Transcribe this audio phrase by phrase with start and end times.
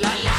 [0.00, 0.29] La, la.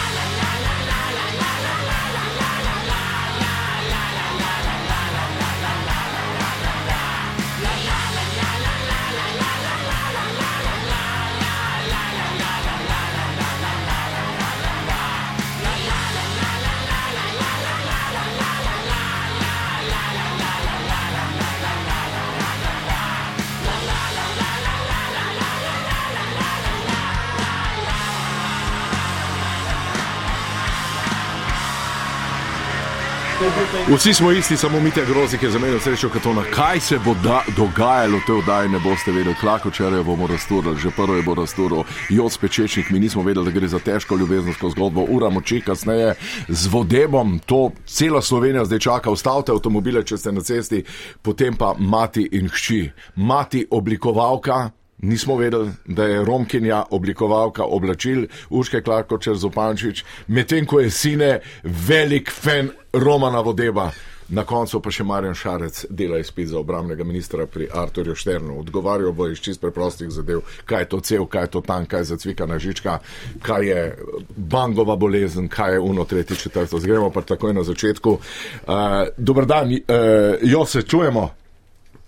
[33.90, 36.42] Vsi smo isti, samo mi te grozike za meni srečo, katona.
[36.56, 37.16] Kaj se bo
[37.58, 39.36] dogajalo v tej oddaji, ne boste vedeli.
[39.40, 41.84] Klakočere bomo rasturili, že prvo je bo rasturil.
[42.10, 45.06] Jod spečečnik, mi nismo vedeli, da gre za težko ljubezensko zgodbo.
[45.10, 46.14] Ura moči kasneje
[46.48, 49.12] z vodebom, to cela Slovenija zdaj čaka.
[49.12, 50.84] Ustavite avtomobile, če ste na cesti,
[51.22, 52.90] potem pa mati in hči.
[53.16, 54.70] Mati oblikovalka,
[55.02, 61.40] Nismo vedeli, da je Romkinja oblikovalka oblačil Urške Klarko čez Zopančič, medtem ko je sine
[61.64, 63.90] velik fan Romana Vodeba.
[64.32, 68.60] Na koncu pa še Marjan Šarec dela izpit za obramnega ministra pri Arturju Šternu.
[68.62, 72.00] Odgovarjal bo iz čist preprostih zadev, kaj je to cel, kaj je to tam, kaj
[72.00, 73.00] je zacvikana žička,
[73.44, 73.82] kaj je
[74.38, 76.80] bangova bolezen, kaj je uno, tretji, četrto.
[76.80, 78.12] Zgremo pa takoj na začetku.
[78.14, 81.28] Uh, Dobr dan, uh, jo se čujemo.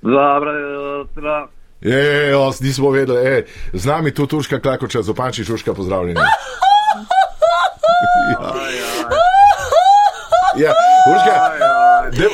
[0.01, 1.62] Dobro, jutro.
[1.83, 6.23] Je, je, je, nismo vedeli, e, z nami tu turška klakoča, zopanči turška pozdravljena.
[10.57, 10.73] Ja,
[11.09, 11.35] Urška,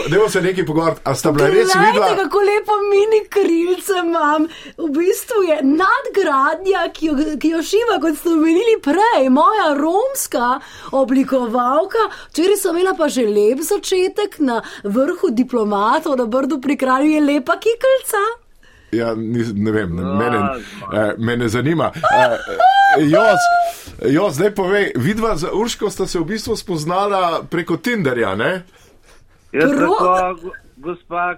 [0.09, 1.02] dajmo se nekaj pogovarjati.
[1.03, 2.08] A sta bila res videla?
[2.16, 4.47] Kako lepo mini krilce imam.
[4.77, 10.59] V bistvu je nadgradnja, ki jo, ki jo šiva, kot ste omenili prej, moja romska
[10.92, 12.09] oblikovalka.
[12.33, 17.23] Včeraj sem imela pa že lep začetek na vrhu diplomatov, na brdu pri kralju je
[17.23, 18.48] lepa kikalca.
[18.91, 20.39] Ja, nis, ne vem, ne, mene,
[20.93, 21.91] eh, mene zanima.
[21.95, 22.37] Eh,
[23.05, 23.39] Jos,
[24.11, 28.63] Jos, zdaj povej, vidva za Urško sta se v bistvu spoznala preko Tinderja, ne?
[29.51, 31.35] Jaz tako, gospa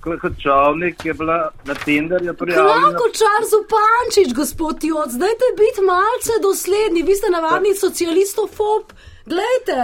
[0.00, 2.92] Kočovnik je bila na Tinderju prijavljena.
[2.92, 8.82] Kako čar zupančič, gospod Jos, zdaj te biti malce dosledni, vi ste navadni socialistofob.
[9.32, 9.78] Glejte,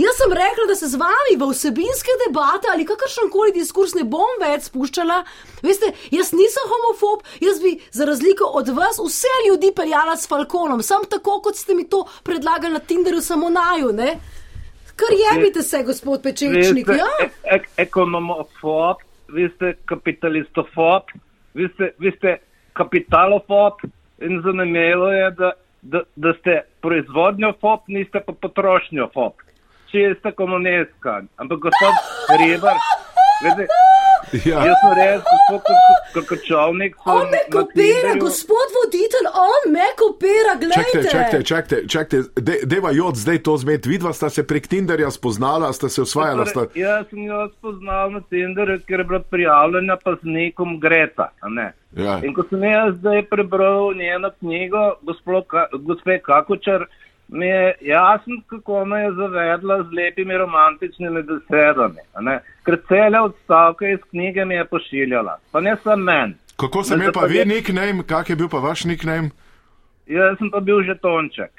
[0.00, 4.04] Jaz sem rekla, da se z vami v vsebinske debate ali kakršen koli diskurs ne
[4.08, 5.18] bom več spuščala.
[5.66, 10.82] Veste, jaz nisem homofob, jaz bi za razliko od vas vse ljudi peljala s falkonom,
[10.82, 14.14] sam tako, kot ste mi to predlagali na Tinderu, samo naju, ne?
[14.96, 17.10] Kar jebite se, gospod Pečečnik, ste ja?
[17.26, 21.12] ek- ek- Ekonomofob, vi ste kapitalistofob,
[21.54, 22.38] vi ste, vi ste
[22.72, 23.84] kapitalofob
[24.20, 25.52] in zanimivo je, da,
[25.82, 29.32] da, da ste proizvodnjofob, niste pa potrošnjofob.
[29.90, 31.22] Čista komunistka.
[31.36, 31.94] Ampak gospod
[32.30, 32.76] Hribar,
[33.44, 33.66] veste,
[34.32, 34.60] Ja.
[34.66, 36.94] jaz sem res gospod Kočovnik.
[37.04, 41.02] On me kopira, gospod voditelj, on me kopira, gledajte.
[41.10, 42.40] čakajte, čakajte, čakajte.
[42.40, 43.86] De, deva Jod, zdaj to zmed.
[43.86, 46.46] Vidva sta se prek Tinderja spoznala, sta se osvajala.
[46.46, 46.66] Sta...
[46.74, 51.30] Jaz sem jo spoznal na Tinderju, ker je bila prijavljena pa z nekom Greta.
[51.40, 51.72] a Ne?
[51.96, 52.20] Ja.
[52.22, 55.44] In ko sem jaz zdaj prebral njeno knjigo, gospod
[55.82, 56.86] gospe Kakočar,
[57.30, 62.02] mi je jasno, kako me je zavedla z lepimi romantičnimi besedami.
[62.64, 66.34] Ker cele odstavke iz knjige mi je pošiljala, pa ne samo meni.
[66.56, 69.30] Kako se Ne, imel pa vi je- nickname, kak je bil pa vaš nickname?
[70.06, 71.52] Jaz sem pa bil že tonček.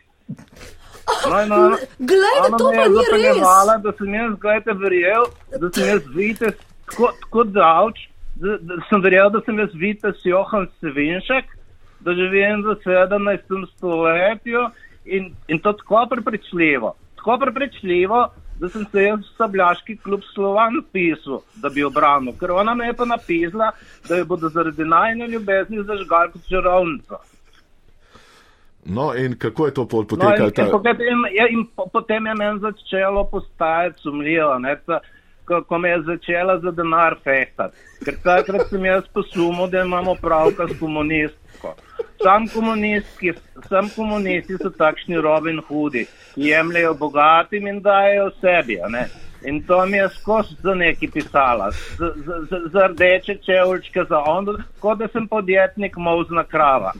[1.23, 3.05] No, in ona- Glejte, ona to pa je ni res.
[3.05, 5.23] zapeljevala, Da sem jaz, gledajte, verjel,
[5.53, 6.51] da sem jaz vidite
[6.85, 7.97] tako, tako davč,
[8.35, 11.45] da, da sem verjel, da sem jaz vidite Johan Sevinšek,
[11.99, 13.41] da živim v 17.
[13.67, 14.61] stoletju
[15.05, 16.93] in, in to tako prepričljivo.
[17.15, 18.27] Tako prepričljivo,
[18.59, 22.87] da sem se jaz v sabljaški klub Slovan pisal, da bi obranil, ker ona me
[22.87, 23.71] je pa napisala,
[24.09, 27.21] da jo bodo zaradi najne ljubezni zažgali kot čarovnico.
[28.85, 30.67] No, in kako je to pol No, in, potekalo?
[30.67, 34.99] in, poglejte, in, ja, in po, potem je meni začelo postajati sumljivo, ne, ta,
[35.45, 37.77] ko, ko me je začela za denar fehtati.
[38.05, 40.77] Ker takrat sem jaz posumil, da imamo pravka s
[41.61, 41.75] komunistko.
[42.23, 43.33] Sam, komunistki,
[43.69, 48.79] sam komunisti so takšni Robin Hoodi, ki jemljajo bogatim in dajo sebi.
[49.45, 54.19] In to mi je skozi za neki pisala, za, za, za, za rdeče čevlčke, za
[54.25, 54.45] on,
[54.79, 56.93] kot da sem podjetnik, mozna krava.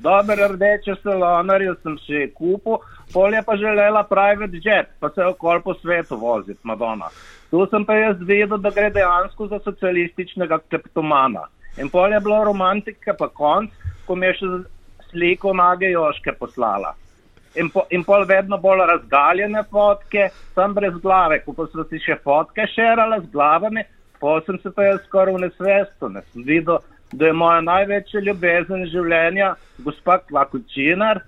[0.00, 2.76] Dober rdeče salonarje sem še kupil,
[3.12, 7.08] polje pa želela private jet, pa se okol po svetu voziti, Madonna.
[7.50, 11.48] Tu sem pa jaz vedel, da gre dejansko za socialističnega kleptomana.
[11.80, 13.72] In polje je bila romantika pa konc,
[14.08, 14.48] ko mi je še
[15.10, 16.94] sliko nage Joške poslala.
[17.56, 22.00] In, po, in pol vedno bolj razgaljene fotke, sem brez glave, ko pa so si
[22.04, 23.84] še fotke šerala z glavami,
[24.20, 26.82] pol sem se pa jaz skoraj v nesvestu, ne sem videl,
[27.12, 31.22] da je moja največja ljubezen življenja, gospa Klakočinar,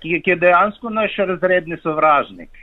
[0.00, 2.62] ki, ki je dejansko naš razredni sovražnik.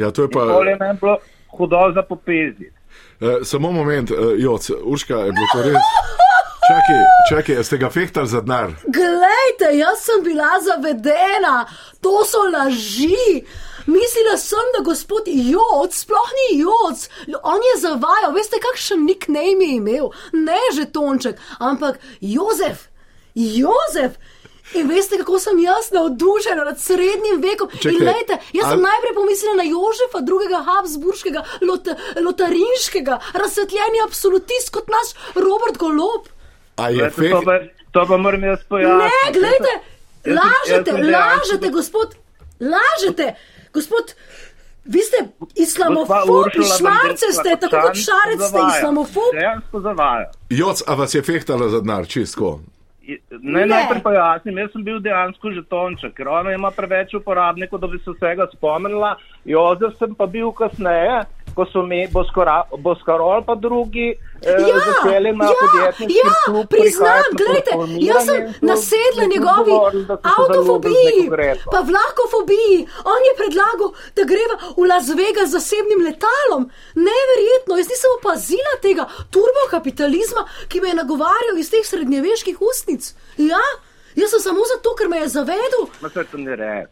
[0.00, 0.46] Ja, to je pa.
[0.48, 1.18] Nikoli ne bi bilo
[1.52, 2.72] hudo za popeziti.
[3.20, 5.92] Uh, samo moment, uh, Joc, Urška, je bilo to res.
[6.68, 8.70] Čakaj, čakaj, ste ga fehtali za denar?
[8.84, 11.64] Glejte, jaz sem bila zavedena,
[12.00, 13.40] to so laži.
[13.86, 17.06] Mislila sem, da gospod Joc, sploh ni Joc,
[17.42, 22.88] on je zavajal, veste, kakšen nickname je imel, ne že Tonček, ampak Jozef,
[23.34, 24.20] Jozef.
[24.76, 27.72] In veste, kako sem jaz navdušena nad srednjim vekom.
[27.72, 31.88] Čakaj, In lejte, jaz sem ali- najprej pomislila na Jožefa, drugega Habsburškega, lot,
[32.20, 36.28] lotarinškega, razsvetljeni absolutist kot naš Robert Golob.
[36.78, 37.58] A je Glejte, To pa,
[37.92, 38.98] to pa moram jaz pojasniti.
[38.98, 39.72] Ne, gledajte,
[40.26, 42.14] lažete, lažete, gospod,
[42.62, 43.34] lažete,
[43.72, 44.14] gospod.
[44.84, 45.16] Vi ste
[45.54, 46.48] islamofob,
[46.78, 48.78] šmarce ste, tako kot šarec ste zavaja.
[48.78, 49.32] islamofob.
[49.34, 50.30] Dejansko zavaja.
[50.50, 52.60] Joc, a vas je fehtala za denar, čisto?
[53.32, 53.66] Ne, Ne.
[53.66, 58.10] najprej pojasnim, jaz sem bil dejansko žetonček, ker ona ima preveč uporabnikov, da bi se
[58.10, 59.14] vsega spomnila.
[59.48, 61.22] Jozef sem pa bil kasneje,
[61.56, 67.30] ko so mi Boskarol pa drugi eh, Ja, začeli na ja, podjetniški ja, klub priznam,
[67.40, 69.74] gledajte, jaz sem nasedla njegovi
[70.34, 71.24] avtofobiji,
[71.72, 72.78] pa vlakofobiji.
[73.14, 76.68] On je predlagal, da greva v Las Vegas z zasebnim letalom.
[77.08, 83.10] Neverjetno, jaz nisem opazila tega turbokapitalizma, ki me je nagovarjal iz teh srednjeveških ustnic.
[83.40, 83.64] Ja,
[84.14, 85.88] jaz sem samo zato, ker me je zavedel.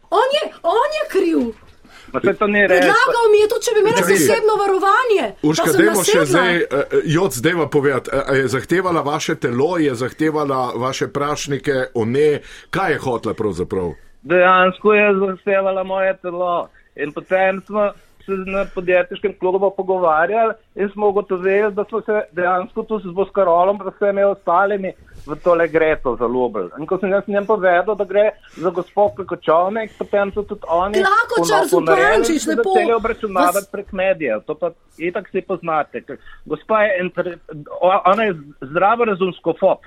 [0.09, 0.43] On je,
[0.75, 1.66] on je kriv.
[2.13, 2.79] Ma se to ni res.
[2.79, 5.25] Predlagal mi je tudi, če bi imela zasebno varovanje.
[5.43, 9.95] Urška, sem dajmo še zdaj, uh, Joc, dajmo povedati, a je zahtevala vaše telo, je
[9.95, 12.27] zahtevala vaše prašnike, one,
[12.69, 13.95] kaj je hotla pravzaprav?
[14.27, 16.69] dejansko je zahtevala moje telo.
[16.95, 17.91] In potem smo
[18.27, 23.77] se na podjetniškem klubu pogovarjali in smo ugotovili, da smo se dejansko tu z Boskarolom,
[23.79, 24.91] pa vsemi ostalimi
[25.27, 26.69] v tole greto zaljubili.
[26.79, 30.99] In ko sem jaz njem povedal, da gre za gospod Kočovnik, potem so tudi oni
[30.99, 32.63] pono- ponoreli Zupančič, in so lepo.
[32.69, 34.41] začeli obračunavati Vas- prek medijev.
[34.41, 36.03] To pa itak si poznate.
[36.45, 37.39] Gospa je, inter...
[37.81, 39.85] o- ona je zdravo razumsko fop.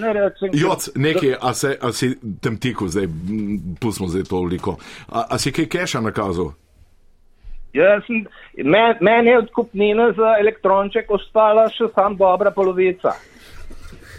[0.00, 0.50] Ne rečem?
[0.52, 3.06] Joc, nekaj, a, se, a si tem tiku zdaj,
[3.80, 4.74] pustimo zdaj toliko.
[5.08, 6.50] A, a si kaj keša nakazal?
[7.76, 8.24] Jaz sem,
[8.64, 13.12] men, meni je od kupnine za elektronček ostala še sam dobra polovica.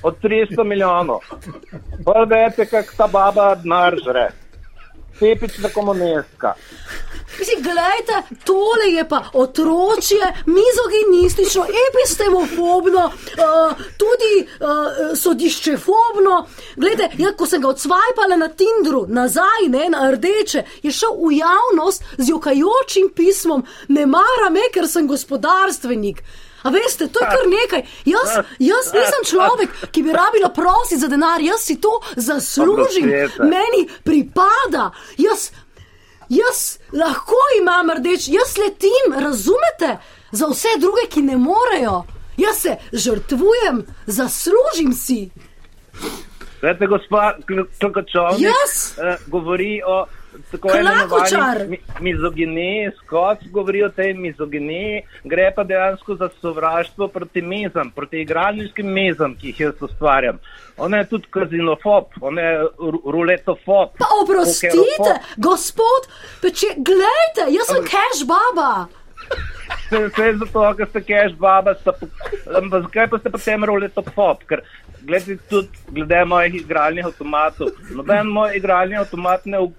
[0.04, 1.26] Od 300 milijonov.
[2.06, 4.30] Bolj veste, kak ta baba denar žre.
[5.20, 6.54] Tipična komunistka.
[7.40, 16.48] Mislim, gledajte, tole je pa otročje, mizoginistično, epistemofobno, uh, tudi uh, sodiščefobno.
[16.76, 21.38] Glede, ja, ko sem ga odsvajpala na Tindru, nazaj, ne, na rdeče, je šel v
[21.38, 26.24] javnost z jokajočim pismom, ne mara me, ker sem gospodarstvenik.
[26.64, 27.84] A veste, to je kar nekaj.
[28.06, 33.10] Jaz, jaz nisem človek, ki bi rabila prositi za denar, jaz si to zaslužim,
[33.40, 34.92] meni pripada.
[35.18, 35.52] Jaz,
[36.30, 39.98] Jaz lahko imam rdeč, jaz letim, razumete,
[40.32, 42.04] za vse druge, ki ne morejo.
[42.38, 45.30] Jaz se žrtvujem, zaslužim si.
[46.62, 47.34] Veste, gospa
[47.80, 49.00] Klokočovnik Jaz?
[49.00, 50.06] eh, govori o
[50.52, 57.42] tako imenovani mi, mizoginiji, skoč govori o tej mizoginiji, gre pa dejansko za sovraštvo proti
[57.42, 60.40] mizam, proti igralniškim mizam, ki jih jaz ustvarjam.
[60.78, 63.90] Ona je tudi kazinofob, ona je ru- ruletofob.
[64.00, 66.08] Pa oprostite, gospod,
[66.42, 68.86] peče, gledajte, jaz sem cash baba.
[69.90, 71.74] Vse, vse zato, ker ste cash baba,
[72.82, 74.42] zakaj pa ste potem ruletofob?
[74.50, 74.62] Ker
[75.02, 77.68] glede tudi glede mojih igralnih avtomatov.
[77.96, 79.74] Noben moj igralni avtomat ne, u- u-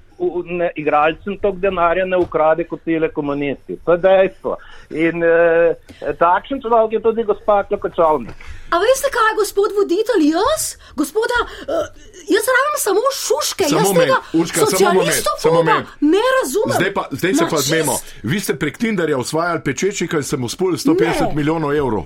[0.47, 3.79] ne igralcem tog denarja ne ukrade kot tile komunisti.
[3.85, 4.57] To je dejstvo.
[4.91, 5.75] In eh,
[6.15, 8.35] takšen človek je tudi gospa Klokočovnik.
[8.69, 10.63] A veste kaj, gospod voditelj, jaz,
[10.95, 11.87] gospoda, uh,
[12.27, 15.87] jaz rabim samo šuške, Samo jaz tega Urška, socialistov samo moment.
[16.01, 16.77] ne razumem.
[16.77, 17.69] Zdaj, pa, zdaj se pa Načist.
[17.69, 17.95] zmemo.
[18.23, 21.35] Vi ste prek Tinderja usvajali pečečnika in ste mu spuli 150 Ne.
[21.35, 22.05] milijonov evrov.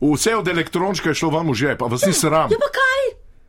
[0.00, 2.50] Vse od elektrončka je šlo vam v žep, a vas ni sram.
[2.50, 3.02] Ja, pa kaj?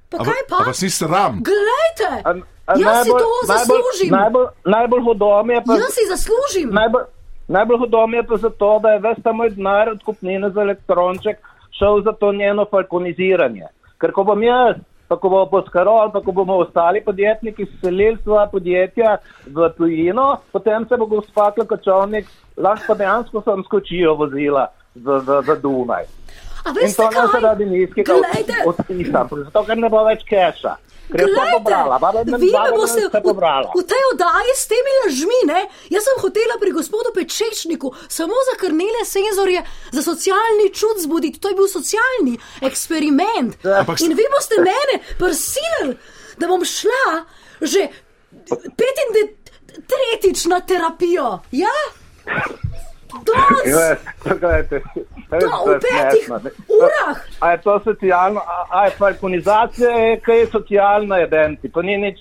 [0.10, 0.56] Pa A, kaj pa?
[0.56, 1.42] a vas ni sram?
[1.42, 2.34] Glejte, A-
[2.68, 4.12] jaz si to najbolj- zaslužim.
[4.12, 5.74] Najbolj, najbolj hudo mi je pa.
[5.74, 6.70] Jaz si zaslužim.
[6.74, 7.04] Najbolj,
[7.48, 10.62] najbolj hudo mi je pa zato, da je ves ta moj denar od kupnine za
[10.62, 11.38] elektronček
[11.72, 13.68] šel za to njeno falkoniziranje.
[13.98, 14.76] Ker ko bom jaz,
[15.08, 19.18] pa ko bo Poskarol, pa ko bomo ostali podjetniki selili svoja podjetja
[19.48, 22.26] v tujino, potem se bo gospa Klokočovnik
[22.58, 26.06] lahko pa dejansko sem skočijo vozila v, v, v Dunaj.
[26.66, 28.14] A In veste to ne zaradi nizkega
[28.66, 30.76] odpisa, zato ker ne bo več keša.
[31.06, 33.12] Glejte, pobrala, vi me boste v,
[33.76, 35.62] v tej oddaji s temi lažmi, ne?
[35.90, 41.38] Jaz sem hotela pri gospodu Pečečniku samo zakrnele senzorje za socialni čut zbuditi.
[41.38, 43.60] To je bil socialni eksperiment.
[43.62, 45.98] Ampak s- In vi boste mene prisilili,
[46.36, 47.26] da bom šla
[47.62, 47.88] že
[49.84, 51.40] tretjič na terapijo.
[51.52, 51.72] Ja?
[53.66, 54.82] Ja, Poglejte,
[55.30, 56.30] to v petih
[56.70, 57.18] urah.
[57.40, 61.98] A je to socialno, a, a je falkonizacija, je, kaj je socialna eventi, pa ni
[61.98, 62.20] nič,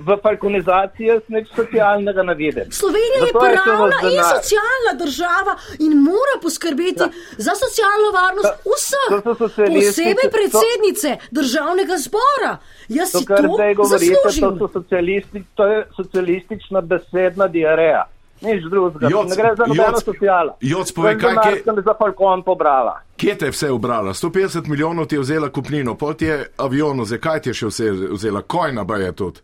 [0.00, 2.66] v falkonizaciji jaz nič socialnega ne vidim.
[2.72, 7.06] Slovenija je Zato je to pravna vas in socialna država in mora poskrbeti
[7.38, 9.82] za socialno varnost To- vseh, to posebej
[10.22, 12.52] to- predsednice državnega zbora.
[12.88, 14.58] Jaz To, si kar to zdaj govorite, to, zaslužim.
[14.58, 18.04] so socialisti, to je socialistična besedna diareja.
[18.40, 19.08] Nič drugega.
[19.08, 20.56] Joc, ne gre za nobeno socialo.
[20.62, 22.94] Joc, povej, kaj- denar kje- sem za falkon pobrala.
[23.16, 24.10] Kje te je vse ubrala?
[24.12, 28.42] 150 milijonov ti je vzela kupnino, pot je avion, zakaj ti je še vse vzela?
[28.42, 29.40] Kojna ba je tudi.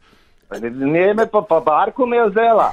[0.62, 2.72] Ne, me pa, pa barko me je vzela.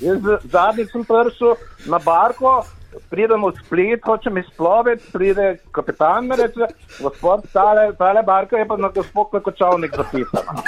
[0.00, 1.54] Jaz z- zadnjič sem prišel
[1.86, 2.64] na barko,
[3.08, 6.66] pridem v split, hočem izploviti, pride kapitan me reče,
[6.98, 10.62] gospod, tale, tale barka je pa na gospod Kočovnik zapisana.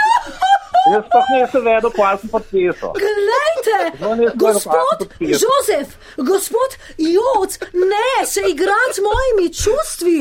[0.92, 2.92] Jaz pa nisem vedel, kaj sem podpisal.
[2.92, 3.76] Glejte,
[4.34, 5.06] gospod.
[5.20, 10.18] Jozef, gospod Joc, ne se igrati z mojimi čustvi.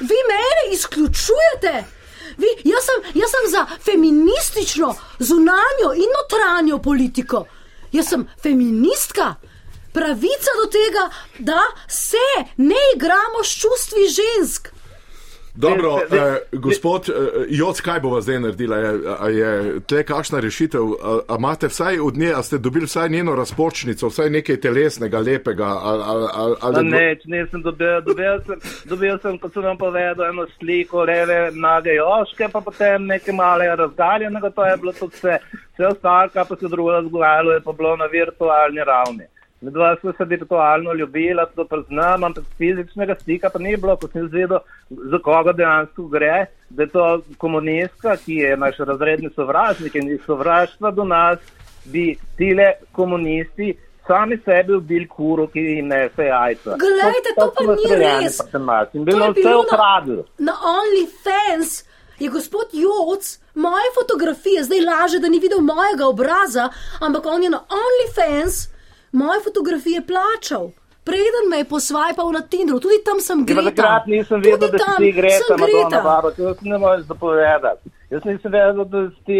[0.00, 1.84] Vi mene izključujete.
[2.38, 7.44] Vi, jaz, sem, jaz sem za feministično, zunanjo in notranjo politiko.
[7.92, 9.34] Jaz sem feministka.
[9.92, 11.04] Pravica do tega,
[11.38, 14.68] da se ne igramo s čustvi žensk.
[15.58, 17.14] Dobro, Veste, ve- eh, gospod eh,
[17.50, 18.76] Joc, kaj bo zdaj naredila?
[18.76, 19.48] Je, a je
[19.80, 20.82] tle kakšna rešitev?
[21.02, 25.18] A, a imate vsaj od nje, a ste dobili vsaj njeno razpočnico, vsaj nekaj telesnega,
[25.18, 25.64] lepega?
[25.64, 26.02] Ali,
[26.34, 31.02] ali, ali, neč, nisem dobil, dobil sem, dobil sem, kot sem vam povedal, eno sliko
[31.04, 35.38] leve nage joške, pa potem nekaj malega razgaljenega, to je bilo tudi vse.
[35.74, 39.26] Vse ostalo, kar pa se drugo razgojalo, je pa bilo na virtualni ravni.
[39.60, 43.96] Med dva smo se virtualno ljubila, to pa znam, ampak fizičnega stika pa ni bilo,
[43.96, 44.58] ko sem izvedel,
[44.90, 47.06] za koga dejansko gre, da je to
[47.38, 51.38] komunistka, ki je naš razredni sovražnik in iz sovraštva do nas
[51.84, 53.74] bi tile komunisti
[54.06, 56.78] sami sebi ubili kuro, ki jim nese jajca.
[56.84, 58.38] Glejte, to pa so ni nastrojeni res.
[58.38, 59.50] pa sem nas In To bilo je vse.
[60.08, 61.84] Na, na OnlyFans
[62.18, 67.50] je gospod Joc moje fotografije, zdaj laže, da ni videl mojega obraza, ampak on je
[67.50, 68.77] na OnlyFans
[69.12, 70.70] moje fotografije plačal.
[71.04, 73.70] Preden me je posvajal na Tinderu, tudi tam sem Ja, Greta.
[73.70, 76.02] Takrat nisem vedel, Tudi da tam si Greta, sem Madonna Greta.
[76.02, 77.90] Baro, to si ne moreš zapovedati.
[78.10, 79.38] Jaz nisem vedel, da si,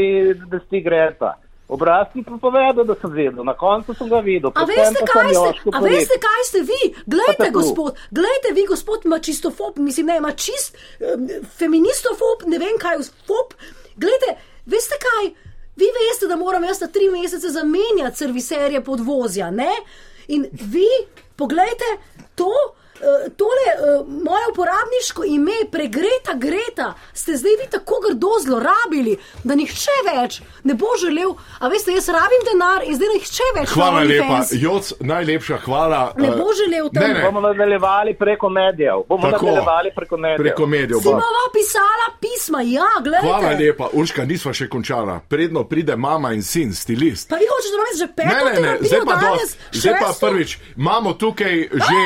[0.51, 1.35] da si Greta.
[1.69, 4.49] Obraz sem pa povedal, da sem videl, na koncu sem ga videl.
[4.57, 6.83] A veste, kaj ste, a veste, kaj ste vi?
[7.05, 10.73] Glejte, gospod, glejte, vi, gospod, ima čistofob, mislim, ne, ima čist
[11.05, 11.29] um,
[11.61, 13.53] feministofob, ne vem kaj, fob.
[14.01, 15.29] Glejte, veste kaj?
[15.79, 19.71] Vi veste, da moram jaz na tri mesece zamenjati serviserje podvozja, ne?
[20.29, 20.89] In vi,
[21.37, 21.85] poglejte,
[22.35, 22.51] to.
[23.01, 29.55] Eh, Tole uh, moje uporabniško ime, pregreta Greta, ste zdaj vi tako grdo zlorabili, da
[29.55, 31.35] nihče več ne bo želel.
[31.61, 36.03] A veste, jaz rabim denar in zdaj nihče več Hvala lepa, Joc, najlepša hvala.
[36.17, 37.03] Ne eh, bo želel tam.
[37.03, 39.05] Ne, ne, Bomo nadaljevali preko medijev.
[39.09, 39.47] Bomo Tako.
[39.47, 40.39] nadaljevali preko medijev.
[40.39, 40.99] preko medijev.
[40.99, 41.11] Si bo.
[41.11, 43.31] bova pisala pisma, ja, gledaj.
[43.31, 45.21] Hvala lepa, Urška, nisva še končala.
[45.29, 47.29] Predno pride mama in sin, stilist.
[47.29, 50.11] Pa vi hočete da že peto Ne, ne, ne, zdaj pa, danes, dost, zdaj pa
[50.21, 52.01] prvič, imamo tukaj že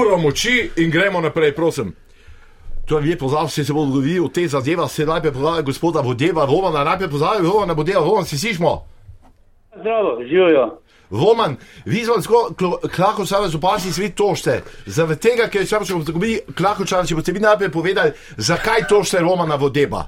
[0.00, 1.92] uro moči in gremo naprej, prosim.
[2.86, 6.84] To je pozval, se se bo zgodil, te zadeva se najprej pozval gospoda Vodeva, Romana,
[6.84, 8.82] najprej pozval Romana Vodeva, Roman, si sišmo.
[9.80, 10.78] Zdravo, živijo.
[11.10, 14.62] Roman, vi smo tako klako sami zopasi svi tošte.
[14.86, 19.20] Zaradi tega, ker sem se zgodil klako čas, če boste vi najprej povedali, zakaj tošte
[19.20, 20.06] Romana Vodeva.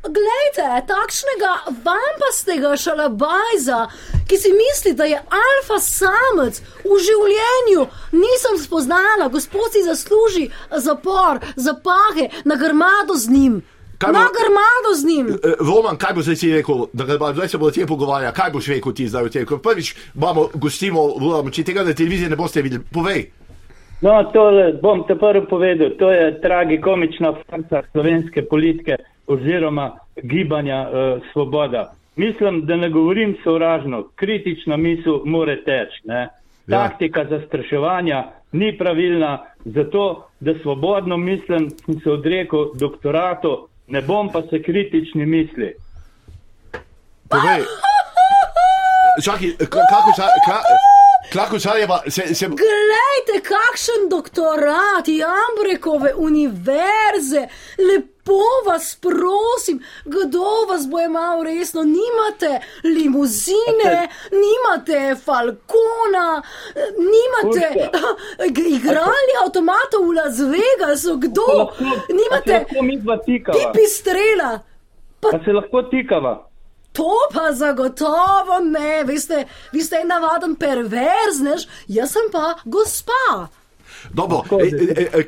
[0.00, 1.50] Glejte, takšnega
[1.84, 3.80] vampastega šalabajza,
[4.28, 7.82] ki si misli, da je alfa samec v življenju,
[8.14, 13.60] nisem spoznala, gospod si zasluži zapor, zapahe, na grmado z njim.
[13.98, 15.26] Kaj Na bo- grmado z njim.
[15.34, 18.50] Eh, Roman, kaj bo zdaj si rekel, da ga zdaj se bodo te pogovarjali, kaj
[18.50, 19.44] boš rekel ti zdaj v tem?
[19.60, 21.04] Prvič imamo gostimo,
[21.52, 23.26] če tega na televiziji ne boste videli, povej.
[24.00, 25.90] No, tole bom te prvo povedal.
[25.98, 28.96] To je tragikomična farsa slovenske politike
[29.26, 29.90] oziroma
[30.22, 31.92] gibanja uh, Svoboda.
[32.16, 36.00] Mislim, da ne govorim sovražno, kritična misel more teči.
[36.04, 36.28] ne.
[36.66, 36.88] Ja.
[36.88, 44.42] Taktika zastraševanja ni pravilna, zato da svobodno mislim, sem se odrekel doktoratu, ne bom pa
[44.42, 45.72] se kritični misli.
[47.30, 47.62] Povej.
[49.24, 50.22] Čakaj, k- kako sa,
[51.60, 57.46] sa je pa, se, se, Glejte, kakšen doktorat, Jambrekove univerze,
[57.78, 66.42] lepo vas prosim, kdo vas bo imel resno, nimate limuzine, nimate falkona,
[66.98, 67.90] nimate
[68.48, 71.46] igralnih avtomatov v Las Vegasu, kdo,
[71.78, 73.58] Pa nimate lahko tikava.
[73.58, 74.58] pipistrela.
[75.20, 76.49] Pa se lahko tikava.
[76.92, 83.46] To pa zagotovo ne, veste, vi ste en navaden perverznež, jaz sem pa gospa.
[84.10, 85.24] Dobro, e, e, e, e,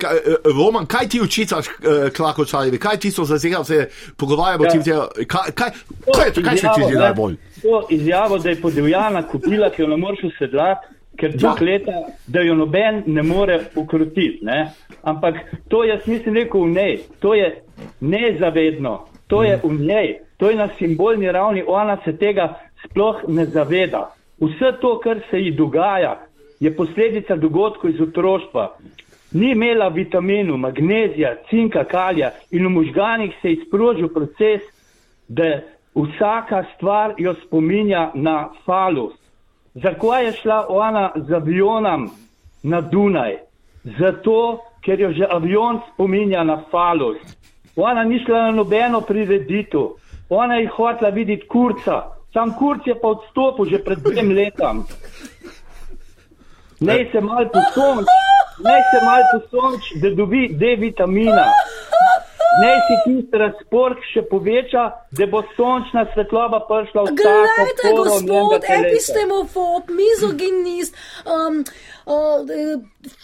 [0.47, 1.71] Roman, kaj ti učitaš, e,
[2.11, 4.71] Klakočarjevi, kaj ti so zazegal, se pogovarjamo, Ja.
[4.71, 4.79] ti
[5.27, 5.71] kaj, kaj,
[6.15, 7.37] kaj, to- kaj se ti zdi najbolj?
[7.63, 10.87] To izjavo, da je podivjana kupila, ki jo ne moreš usedlati,
[11.19, 11.39] ker Ja.
[11.41, 11.93] tok leta,
[12.27, 14.39] da jo noben ne more ukrotiti.
[14.43, 14.73] Ne?
[15.03, 15.35] Ampak
[15.69, 17.63] to jaz nisem rekel v njej, to je
[18.01, 18.95] nezavedno,
[19.27, 24.11] to je v njej, to je na simbolni ravni, ona se tega sploh ne zaveda.
[24.41, 26.17] Vse to, kar se ji dogaja,
[26.61, 28.65] je posledica dogodkov iz otroštva.
[29.33, 34.67] Ni imela vitaminov, magnezija, cinka, kalija in v možganih se je sprožil proces,
[35.29, 35.61] da
[35.95, 39.15] vsaka stvar jo spominja na falus.
[39.75, 42.11] Zakaj je šla ona z avionom
[42.63, 43.37] na Dunaj?
[43.85, 47.19] Zato, ker jo že avion spominja na falus.
[47.77, 50.02] Ona ni šla na nobeno prireditev,
[50.37, 54.85] ona je hotela videti kurca, sam kurc je pa odstopil že pred dvem letom.
[56.81, 58.09] Naj se mal posonč,
[58.65, 61.47] naj se mal posonč, da dobi D vitamina.
[62.61, 68.65] Naj si tisti razpork še poveča, da bo sončna svetloba prišla v vsako Glejte, gospod,
[68.71, 70.93] epistemofob, mizoginist,
[71.27, 71.65] um,
[72.07, 72.45] uh,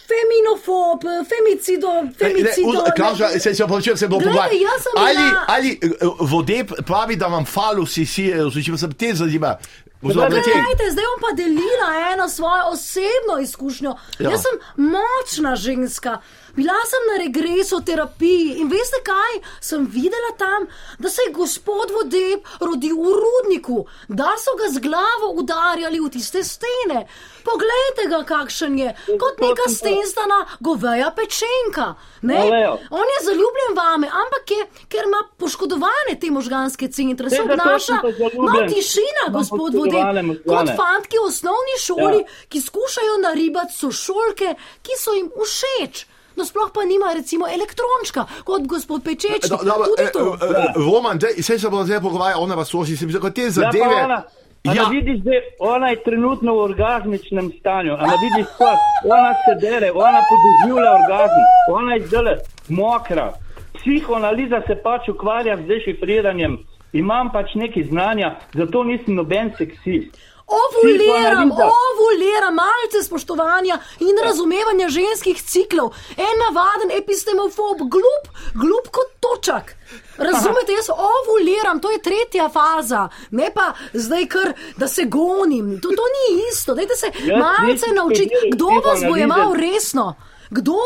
[0.09, 2.83] feminofob, femicido, femicido.
[2.97, 4.61] Kaža, se se počujem, se bo pogovarjal.
[4.61, 5.87] jaz sem Ali, bila- ali eh,
[6.21, 8.31] vodeb pravi, da vam falusi si,
[8.65, 9.57] če se te zanima.
[10.01, 13.89] Oziroma, Glejte, te- Glejte, zdaj bom pa delila eno svojo osebno izkušnjo.
[13.89, 13.97] Ja.
[14.19, 14.29] Ja.
[14.31, 16.17] Jaz sem močna ženska.
[16.55, 19.39] Bila sem na regresoterapiji in veste kaj?
[19.61, 20.67] Sem videla tam,
[20.99, 26.09] da se je gospod Vodeb rodil v rudniku, da so ga z glavo udarjali v
[26.09, 27.05] tiste stene.
[27.45, 31.95] Poglejte ga, kakšen je, kot neka stenstana goveja pečenka.
[32.21, 32.39] Ne?
[32.51, 32.73] Leo.
[32.89, 38.01] On je zaljubljen vame, ampak je, ker ima poškodovane te možganske centre, se obnaša.
[38.35, 40.35] No, tišina, gospod Vodeb.
[40.45, 42.45] Kot fantki v osnovni šoli, ja.
[42.49, 46.05] ki skušajo naribati sošolke, ki so jim všeč.
[46.39, 49.43] No, sploh pa nima recimo elektrončka, kot gospod Pečeč.
[49.45, 50.21] Do- dobro, Tudi eh, to.
[50.35, 53.41] eh, Roman, saj se bo zdaj pogovarjal, ona vas sloši, se mi zdi, kot te
[53.43, 53.83] Ja, zadeve.
[53.91, 54.23] pa ona,
[54.65, 54.87] Ja.
[54.89, 59.91] vidiš, da ona je trenutno v orgazmičnem stanju, a ne vidiš, kot ona se dere,
[59.93, 61.39] ona podoživlja orgazm,
[61.71, 62.35] ona je zdaj
[62.69, 63.33] mokra.
[63.75, 66.57] Psihoanaliza se pač ukvarja z dešifriranjem,
[66.93, 70.17] imam pač nekaj znanja, zato nisem noben seksist.
[70.49, 75.93] Ovuliram, ovuliram, malce spoštovanja in razumevanja ženskih ciklov.
[76.17, 79.75] En navaden epistemofob, glup, glup kot točak.
[80.17, 85.79] Razumete, jaz ovuliram, to je tretja faza, ne pa zdaj kar, da se gonim.
[85.81, 88.35] To, to ni isto, dajte se Jaz malce naučiti.
[88.53, 90.15] Kdo vas bo jemal resno?
[90.49, 90.79] Kdo?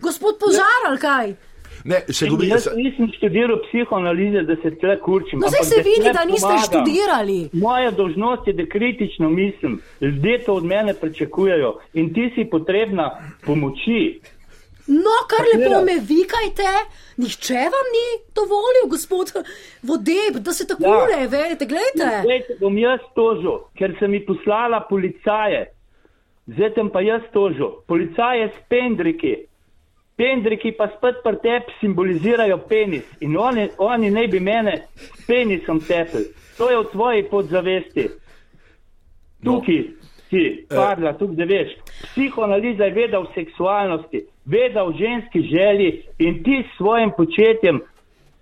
[0.00, 1.36] Gospod Požar ali kaj?
[1.86, 5.38] Ne, se govori, Jaz se- nisem študiral psihoanalize, da se tle kurčim.
[5.38, 6.66] No, zdaj ampak se vidi, da niste pomagam.
[6.66, 7.38] študirali.
[7.54, 9.72] Moja dožnost je, da kritično mislim.
[10.00, 13.06] Ljudje to od mene pričakujejo in ti si potrebna
[13.46, 14.20] pomoči.
[14.88, 16.68] No, kar lepo me vikajte,
[17.16, 19.26] nihče vam ni dovolil, gospod
[19.82, 21.10] Vodeb, da se tako Ja.
[21.12, 21.26] ja.
[21.28, 21.66] vedete.
[21.66, 25.62] Glejte, Zdaj te bom jaz tožil, ker sem mi poslala policaje.
[26.46, 27.70] Zdaj tem pa jaz tožil.
[27.86, 29.34] Policaje s pendriki.
[30.16, 35.80] Pendriki pa spet pri tebi simbolizirajo penis in oni, oni naj bi mene s penisom
[35.80, 36.24] tepli.
[36.58, 38.06] To je v tvoji podzavesti.
[39.44, 39.82] Tukaj
[40.30, 41.74] si, padla, tukaj da veš.
[42.14, 47.80] Psihoanaliza je veda o seksualnosti, veda o ženski želji in ti s svojim početjem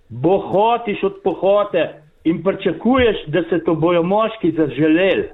[0.09, 5.29] bohotiš od pohote in pričakuješ, da se to bojo moški zaželeli.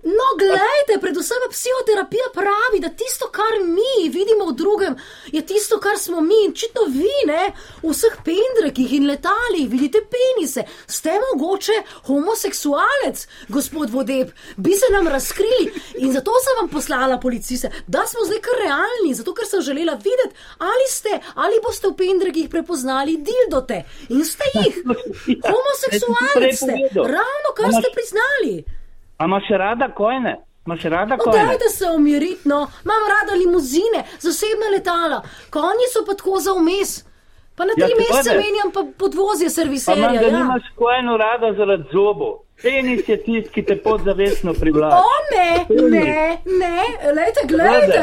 [1.02, 4.96] Predvsem psihoterapija pravi, da tisto, kar mi vidimo v drugem,
[5.32, 6.40] je tisto, kar smo mi.
[6.46, 7.52] In čitno vi, ne,
[7.84, 10.64] v vseh pendrekih in letalih vidite penise.
[10.88, 15.72] Ste mogoče homoseksualec, gospod Vodeb, bi se nam razkrili.
[16.04, 19.94] In zato sem vam poslala policiste, da smo zdaj kar realni, zato ker sem želela
[19.94, 23.84] videti, ali ste, ali boste v pendrekih prepoznali dildote.
[24.10, 24.84] In ste jih.
[25.52, 28.56] Homoseksualec ste, ravno kar ste priznali.
[29.18, 30.51] A imaš rada kojne?
[30.66, 31.46] Imaš rada No, kojne?
[31.46, 35.18] dajte se umiriti, no, imam rada limuzine, zasebna letala,
[35.50, 36.92] konji so pa tako za vmes.
[37.58, 38.42] Pa na Ja, tri mesece seveda.
[38.42, 40.02] menjam pa podvozje Pa serviserja.
[40.04, 40.38] manj, da Ja.
[40.38, 42.34] nimaš kojno rada zaradi zobov.
[42.62, 44.96] Penis je tisti, ki te podzavestno privlači.
[44.98, 45.48] O ne,
[45.90, 46.14] ne,
[46.56, 46.78] ne,
[47.12, 48.02] lejte, glejte,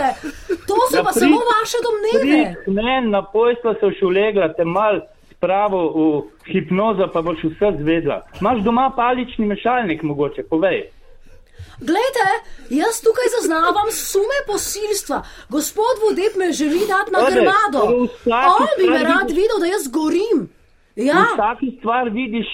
[0.67, 2.55] to so Ja, pa pri- samo vaše domneve.
[2.69, 5.01] Ne, na pojstva se boš ulegla, te mal
[5.33, 8.21] spravo v hipnozo, pa boš vse zvedla.
[8.41, 10.91] Imaš doma palični mešalnik, mogoče, povej.
[11.81, 12.27] Glejte,
[12.71, 15.23] jaz tukaj zaznavam sume posilstva.
[15.49, 17.81] Gospod Vodeb me želi dati na grmado.
[17.87, 20.39] v vsaki On bi me rad vidiš- videl, da jaz gorim.
[20.97, 21.23] Ja.
[21.35, 22.47] Vsaki stvar vidiš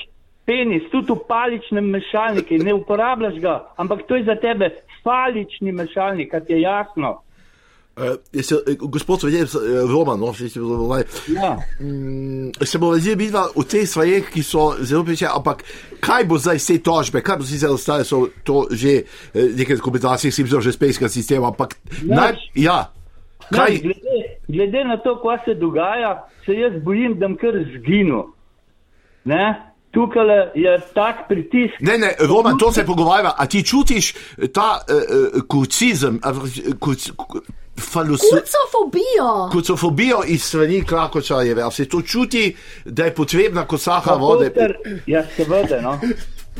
[0.47, 4.71] penis, tudi v paličnem mešalniku, ne uporabljaš ga, ampak to je za tebe
[5.05, 7.24] falični mešalnik, kar je jasno.
[7.97, 9.45] Uh, se, gospod Svedje,
[9.89, 11.05] Roman, no, če se bo zdaj.
[11.31, 11.53] Ja.
[11.79, 15.63] Mm, se bo zdaj videla v teh stvareh, ki so zelo peče, ampak
[16.03, 20.35] kaj bo zdaj te tožbe, kaj bo sicer ostale, so to že eh, nekaj kompenzacij,
[20.35, 22.91] si že spejskega sistema, ampak naj, ja.
[23.55, 23.71] Kaj?
[23.71, 28.27] Ne, glede, glede na to, kaj se dogaja, se jaz bojim, da bom kar zginil.
[29.25, 29.71] Ne?
[29.95, 31.79] Tukaj je tak pritisk.
[31.81, 33.37] Ne, ne, Roman, to se pogovarja.
[33.39, 34.15] A ti čutiš
[34.51, 36.19] ta uh, kurcizem,
[36.81, 37.13] kurc,
[37.81, 39.51] falusi, Kucofobijo.
[39.53, 41.63] kucofobijo iz strani Klakočarjeve?
[41.63, 44.51] A se to čuti, da je potrebna kosaha Pa vode?
[44.51, 45.81] Poter, ja, seveda.
[45.81, 45.99] No.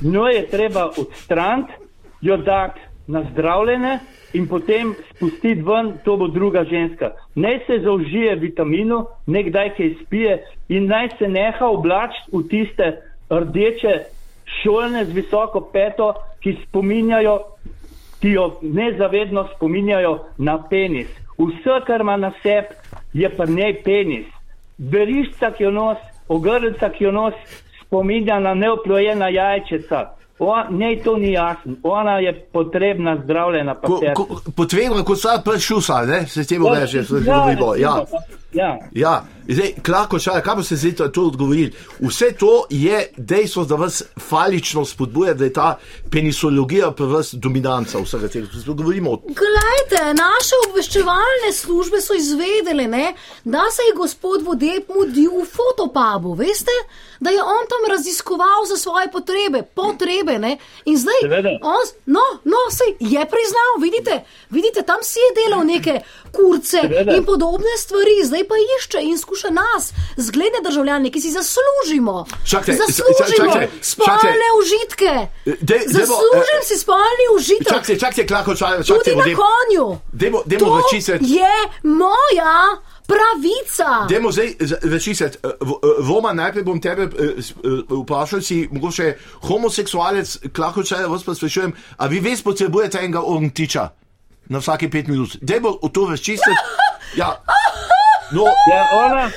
[0.03, 1.73] Njo je treba odstraniti,
[2.21, 3.99] jo dati na zdravljene
[4.33, 7.11] in potem spustiti ven, to bo druga ženska.
[7.35, 13.01] Naj se zaužije vitaminu, nekdaj kaj spije in naj se neha oblačiti v tiste
[13.31, 14.05] rdeče
[14.63, 17.39] šolne z visoko peto, ki spominjajo,
[18.21, 21.09] ki jo nezavedno spominjajo na penis.
[21.39, 22.75] Vse, kar ima na sebi,
[23.13, 24.27] je pa njej penis.
[24.79, 25.99] Berišča, ki jo nos,
[26.29, 27.35] ogrlica, ki jo nos,
[27.87, 30.15] spominja na neoplojena jajčeca.
[30.39, 31.73] O, nej, to ni jasno.
[31.83, 36.27] Ona je potrebna zdravljena Ko, ko, potrebna kosa pršusa, ne?
[36.27, 37.75] Se s tem reče, se Ja, govorimo.
[37.75, 38.05] Ja.
[38.53, 38.79] ja.
[38.93, 41.73] Ja, zdaj, klako čaj, kaj bo se zdaj to, to odgovorili?
[42.01, 45.79] Vse to je dejstvo, da vas falično spodbuja, da je ta
[46.11, 48.47] penisologija pri vas dominanca vsega tega.
[48.53, 54.89] Zdaj govorimo o Glejte, naše obveščevalne službe so izvedele, ne, da se je gospod Vodep
[54.89, 56.73] mudil v fotopubu, veste,
[57.21, 61.51] da je on tam raziskoval za svoje potrebe, potrebe, ne, in zdaj, Seveda.
[61.63, 66.01] on, no, no, se je priznal, vidite, vidite, tam si je delal neke
[66.33, 67.17] kurce Seveda.
[67.17, 72.81] in podobne stvari, zdaj pa išče in skuša nas, zgledne državljane, ki si zaslužimo, Čakajte,
[72.81, 74.49] zaslužimo čakajte, spolne čakajte.
[74.61, 75.13] užitke,
[75.47, 77.69] Dej- dajmo, zaslužim eh, si spolni užitek.
[77.69, 79.87] Čakajte, čakajte, klako čaj, Tudi na konju.
[80.59, 81.25] To račisati.
[81.25, 82.55] je moja
[83.07, 84.07] pravica.
[84.09, 85.39] Dajmo zdaj račisati.
[86.01, 87.43] Voma, najprej bom tebe eh, eh,
[87.91, 93.89] vprašal, si mogoče homoseksualec, klako čaj, vas pa sprašujem, a vi res potrebujete enega ogntiča
[94.47, 95.37] na vsake pet minut?
[95.41, 96.51] Dajmo to račisati.
[97.15, 97.31] Ja.
[98.31, 99.31] No, Ja, ona,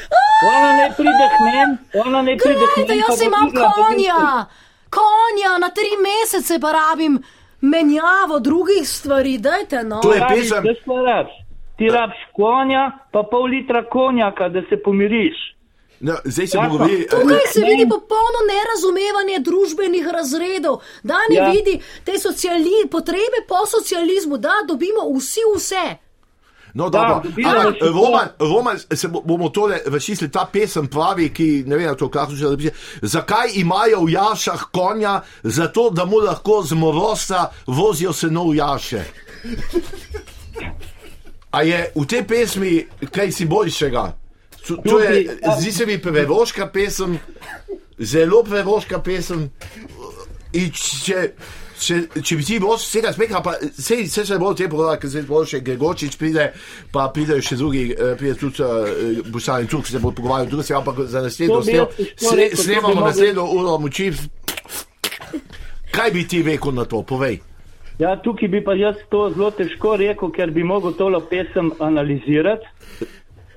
[0.49, 2.87] ona ne pride k meni, ona ne pride k meni.
[2.87, 4.45] pa jaz imam konja,
[4.91, 7.19] konja na tri mesece pa rabim
[7.63, 9.99] menjavo drugih stvari, dajte no.
[9.99, 10.63] To je Rabiš, pesem.
[10.63, 11.33] veš, kaj rabiš?
[11.77, 15.37] Ti rabiš konja, pa pol litra konjaka, da se pomiriš.
[15.99, 17.07] no, zdaj se bomo govorili.
[17.07, 17.65] Tukaj se Ne.
[17.67, 21.49] vidi popolno nerazumevanje družbenih razredov, da ne Ja.
[21.49, 25.85] vidi te sociali, potrebe po socializmu, da dobimo vsi vse.
[26.73, 27.75] No, Da, Ampak.
[27.81, 30.31] Roman, Roman, se bo- bomo tole razčistili.
[30.31, 32.71] Ta pesem pravi, ki ne vem, to kako že reče.
[33.01, 35.21] Zakaj imajo v jašah konja?
[35.43, 39.03] Zato, da mu lahko z morosa vozijo se nov jaše.
[41.51, 42.71] A je v tej pesmi
[43.11, 44.13] kaj simboličnega?
[44.67, 47.19] To, to je, zdi se mi prevoška pesem,
[47.99, 49.49] zelo prevoška pesem.
[50.53, 51.31] In če,
[51.79, 55.11] če, če bi ti bil vsega smeha, pa se, se še bolj te povedal, ker
[55.11, 56.49] se bo še Gregočič pride,
[56.93, 61.03] pa pridejo še drugi, eh, pride tudi uh, Boštani Turk, se bo pogovarjal drugi, ampak
[61.11, 64.11] za naslednjo bi snemamo naslednjo uro moči.
[65.91, 67.39] Kaj bi ti rekel na to, povej?
[67.97, 72.67] Ja, tukaj bi pa jaz to zelo težko rekel, ker bi mogel tole pesem analizirati.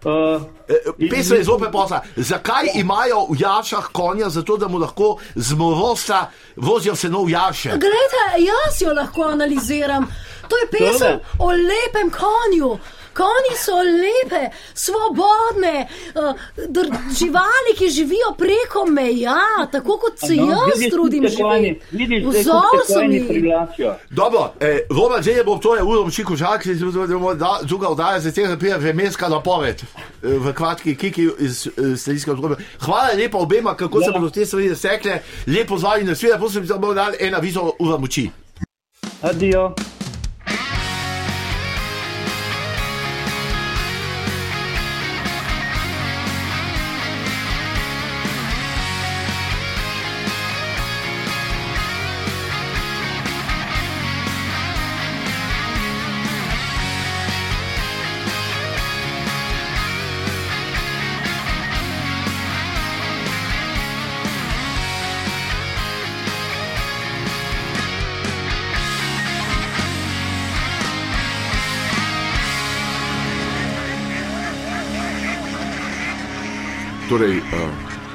[0.04, 2.02] Uh, Eh, Pesem je zelo preprosta.
[2.16, 4.28] Zakaj imajo v jašah konja?
[4.28, 7.68] Zato, da mu lahko z morosa vozijo se nov jaše.
[7.68, 10.06] Glejte, jaz jo lahko analiziram.
[10.48, 11.20] To je pesem Tole.
[11.38, 12.78] o lepem konju.
[13.14, 16.34] Konji so lepe, svobodne, uh,
[17.18, 21.80] živali, ki živijo preko meja, tako kot se no, jaz vidiš, trudim živeti.
[22.26, 23.20] Vzor so mi.
[24.10, 28.20] Dobro, eh, Roman, zdaj bo to je uro Čiku Žak, ki se bo druga oddaja,
[28.20, 29.86] za tega prija vremenska napoved eh,
[30.22, 32.56] v kratki kiki iz eh, Slovenske odgobe.
[32.80, 34.04] Hvala lepa obema, kako ja.
[34.04, 35.20] se bodo te stvari zasekle.
[35.46, 38.30] Lepo zvali na svet, prosim, da bomo dali ena vizo ura moči.
[39.22, 39.74] Adijo.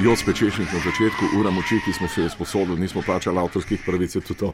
[0.05, 3.39] Torej, uh, Joc Pečešnik na začetku, ura moči, ki smo se jo sposodili, nismo plačali
[3.39, 4.53] avtorskih pravic, je tudi to.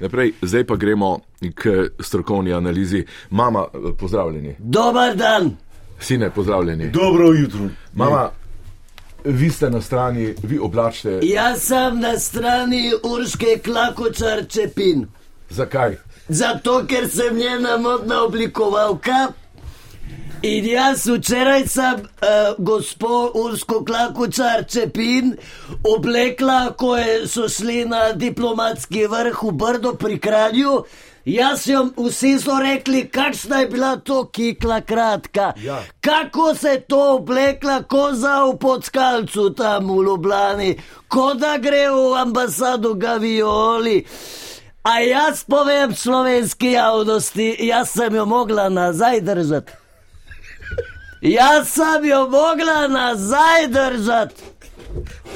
[0.00, 1.20] Naprej, zdaj pa gremo
[1.54, 3.04] k strokovni analizi.
[3.30, 3.66] Mama,
[3.98, 4.56] pozdravljeni.
[4.58, 5.56] Dobar dan.
[6.00, 6.90] Sine, pozdravljeni.
[6.90, 7.68] Dobro jutro.
[7.94, 8.30] Mama,
[9.24, 11.20] vi ste na strani, vi oblačite.
[11.22, 15.06] Jaz sem na strani Urške Klakočar Čepin.
[15.50, 15.96] Zakaj?
[16.28, 19.41] Zato, ker sem njena modna oblikovalka.
[20.42, 25.36] In jaz včeraj sem uh, gospod Ursko Klakočar Čepin
[25.86, 30.72] oblekla, ko je, so šli na diplomatski vrh v Brdo pri Kranju.
[31.24, 35.52] Jaz sem vsi so rekli, kakšna je bila to kikla kratka.
[35.62, 35.78] Ja.
[36.00, 40.72] Kako se je to oblekla koza v podskalcu tam v Ljubljani,
[41.08, 44.02] kot da gre v ambasado Gavioli.
[44.82, 49.81] A jaz povem slovenski javnosti, jaz sem jo mogla nazaj držati.
[51.22, 54.42] Jaz sem jo mogla nazaj držati.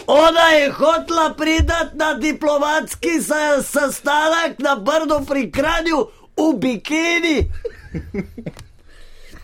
[0.07, 7.51] Ona je hotela priti na diplomatski se- sestanek na Brdo pri Kranju v bikini.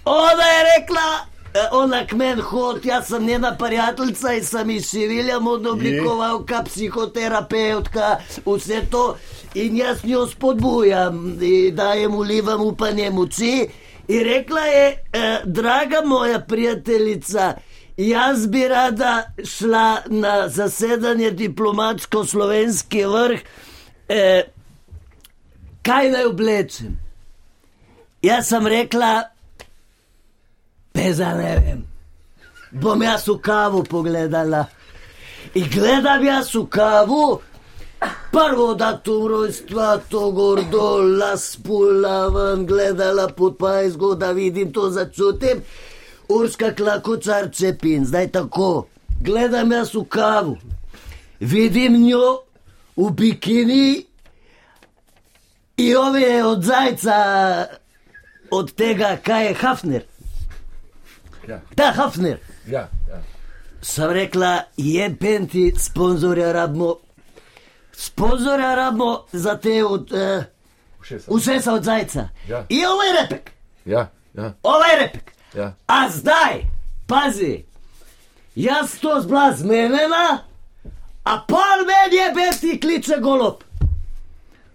[0.05, 1.09] Ona je rekla,
[1.55, 6.63] eh, ona k meni hod, jaz sem njena prijateljica in sem iz Sevilja modno oblikovalka,
[6.63, 9.17] psihoterapeutka, vse to.
[9.55, 11.39] In jaz njo spodbujam,
[11.73, 13.69] dajem ulivam upanje moči.
[14.13, 17.55] In rekla je, eh, draga moja prijateljica,
[17.97, 23.41] jaz bi rada šla na zasedanje diplomatsko-slovenski vrh,
[24.09, 24.43] eh,
[25.83, 26.99] kaj naj oblečem?
[28.23, 29.23] Jaz sem rekla,
[30.93, 31.87] peza ne vem.
[32.71, 34.67] Bom jaz v kavu pogledala.
[35.55, 37.41] In gledam jaz v kavu,
[38.33, 44.91] prvo datum rojstva, to gor dol, las pula ven, gledala pod pajzgo, da vidim to
[44.91, 45.63] začutim.
[46.29, 48.87] Urška klakočar čepin, zdaj tako.
[49.21, 50.57] Gledam jaz v kavu,
[51.41, 52.43] vidim njo
[52.97, 54.07] v bikini
[55.77, 57.19] in ove od zajca,
[58.51, 60.03] od tega, kaj je Hafner.
[61.49, 61.61] Ja.
[61.75, 62.39] Ta Hafner.
[62.67, 63.23] Ja, ja.
[63.83, 66.97] Sem rekla, je penti, sponzorja rabimo.
[67.93, 70.45] Sponzorja rabimo za te od, uh,
[71.01, 71.33] Všesa.
[71.35, 72.29] vse sa od zajca.
[72.49, 72.67] Ja.
[72.69, 73.51] In ovaj repek,
[73.85, 75.33] Ja, ja, ovaj repek.
[75.55, 75.75] ja.
[75.87, 76.63] A zdaj,
[77.07, 77.65] pazi,
[78.55, 80.39] jaz to zbla zmenjena,
[81.25, 83.55] a pol meni je penti kliče golob.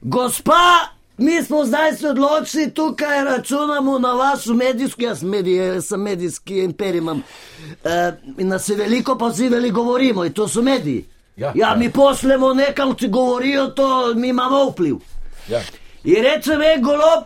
[0.01, 6.01] Gospa, mi smo zdaj se odločili, tukaj računamo na vašo medijsko, jaz medij, jaz sem
[6.01, 7.23] medijski imperij imam.
[8.38, 11.06] In nas je veliko, pa vsi veliko govorimo, in to so mediji.
[11.38, 11.76] Ja, ja, ja.
[11.76, 14.95] mi pošljemo nekam, če govorijo, to mi imamo vpliv.
[15.47, 15.62] ja.
[16.04, 17.23] In reče mi, golob,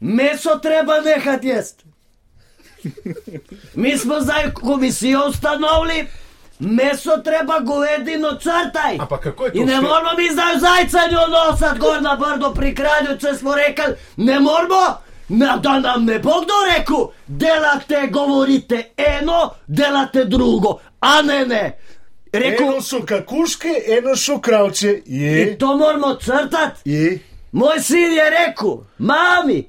[0.00, 1.84] meso treba nehati jesti.
[3.74, 6.06] Mi smo zdaj komisijo ustanovili,
[6.58, 8.98] meso treba govedino črtaj.
[9.52, 13.94] In ne moramo mi zdaj zajcanjo nosati gor na brdo pri kralju, če smo rekli,
[14.16, 14.98] ne moramo.
[15.28, 21.78] Ne, da nam ne bo kdo rekel, delate, govorite eno, delate drugo, a ne ne.
[22.32, 25.02] Rekel, Eno so kakuške, eno so kravče.
[25.06, 26.80] Je, in to moramo črtati.
[26.84, 27.18] je,
[27.52, 29.68] Moj sin je rekel, mami,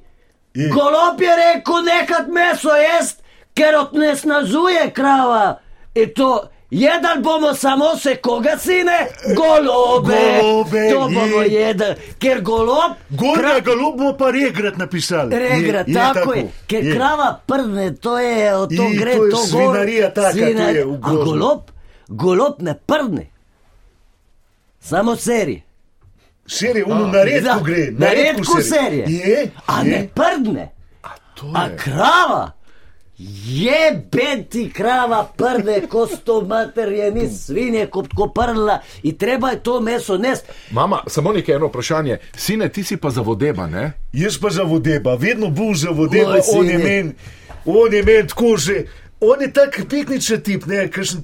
[0.54, 0.68] je.
[0.68, 3.22] golob je rekel, nekat meso jest,
[3.54, 5.58] ker odnesnažuje krava.
[5.94, 6.30] In to,
[6.70, 8.98] jedli bomo samo se koga sine,
[9.36, 10.16] golobe.
[10.40, 11.52] Golobe, to bomo je.
[11.52, 11.86] jedli,
[12.18, 12.92] ker golob.
[13.10, 15.36] Gornja golob bomo pa regrat napisali.
[15.38, 16.94] Regrat, Je- tako je, ker je.
[16.94, 19.46] krava prdne, to je, od to I, gre, to je to gor.
[19.46, 21.60] svinarija Svinar- je v A golob,
[22.08, 23.26] golob ne prdne.
[24.80, 25.62] Samo seri.
[26.46, 27.90] Serije, ono na redko Da, gre.
[27.90, 29.04] na redko serije.
[29.08, 29.90] Je, A je.
[29.90, 30.70] ne prdne.
[31.34, 31.76] To A je.
[31.76, 32.50] krava,
[33.46, 33.80] je
[34.12, 40.18] benti krava prde, ko sto materjeni svinje, kot ko prla in treba je to meso
[40.18, 40.44] nest.
[40.70, 42.18] Mama, samo nekaj eno vprašanje.
[42.36, 43.92] Sine, ti si pa za vodeba, ne?
[44.12, 46.84] Jaz pa za vodeba, vedno bil za vodeba, Moj on je sine.
[46.86, 47.12] men,
[47.66, 48.84] on je men tako že,
[49.20, 51.22] on je tak piknični tip, ne, kakšen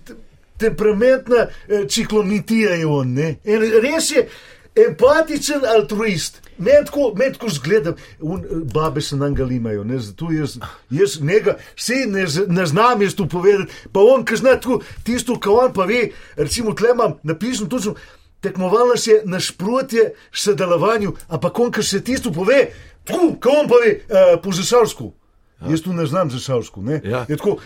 [0.60, 3.34] temperamentna eh, ciklomitija je on, ne.
[3.44, 4.28] In res je
[4.76, 6.40] empatičen altruist.
[6.58, 10.58] Meni tako, meni tako zgledam, un, eh, babe se nam ga limajo, ne, zato jaz,
[10.90, 15.38] jaz njega, vse ne, ne znam jaz to povedati, pa on, ki zna tako, tisto,
[15.40, 17.94] kar on pa ve, recimo tle imam napisano točno,
[18.40, 22.66] tekmovala se je na šprotje sodelovanju, ampak on, ki se tisto pove,
[23.04, 25.12] tako, kot on pove, uh, po zasavsku.
[25.60, 25.70] Ja.
[25.70, 26.82] Jaz tu ne znam zasavsku.
[26.82, 27.00] Ne?
[27.04, 27.26] Ja.
[27.28, 27.58] Je Tako, uh,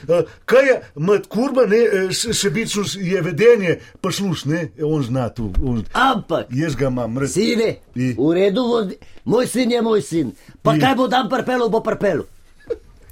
[0.45, 5.29] kaj je med kurba, ne, eh, se- sebičnost je vedenje, pa sluš, ne, on zna
[5.29, 5.51] tu.
[5.65, 7.33] On, Ampak, jaz ga imam, res.
[7.33, 8.15] sine, I?
[8.19, 8.95] v redu, vodi.
[9.25, 10.33] moj sin je moj sin.
[10.63, 10.81] Pa I?
[10.81, 12.25] kaj bo dan prpelo, bo prpelo.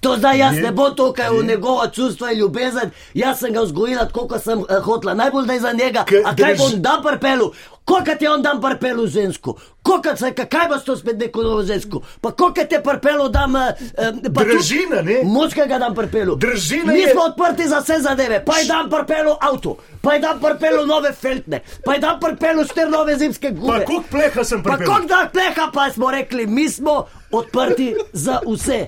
[0.03, 4.05] To zdaj jaz ne bo tukaj v njegovo čustvo in ljubezen, jaz sem ga vzgojila
[4.05, 5.15] tako, kot sem uh, hotla.
[5.15, 6.05] Najbolj da je za njega.
[6.05, 7.53] Ke- A kaj bom dan prpelu?
[7.85, 9.55] Koliko je on dan prpelu žensko?
[9.83, 12.01] Koliko se, kaj boš to spet neko novo žensko?
[12.21, 13.55] Pa koliko te prpelu dam?
[13.55, 15.21] Uh, uh, Družina, ne?
[15.25, 16.35] Močkega dam prpelu.
[16.37, 18.43] Družina Mi je- smo odprti za vse zadeve.
[18.45, 22.65] Pa je dan prpelu avto, pa je dan prpelu nove feltne, pa je dan prpelu
[22.65, 23.85] štiri nove zimske Pa gume.
[23.85, 24.87] koliko pleha sem Pa pripel?
[24.87, 28.87] koliko da pleha pa smo rekli, mi smo odprti za vse.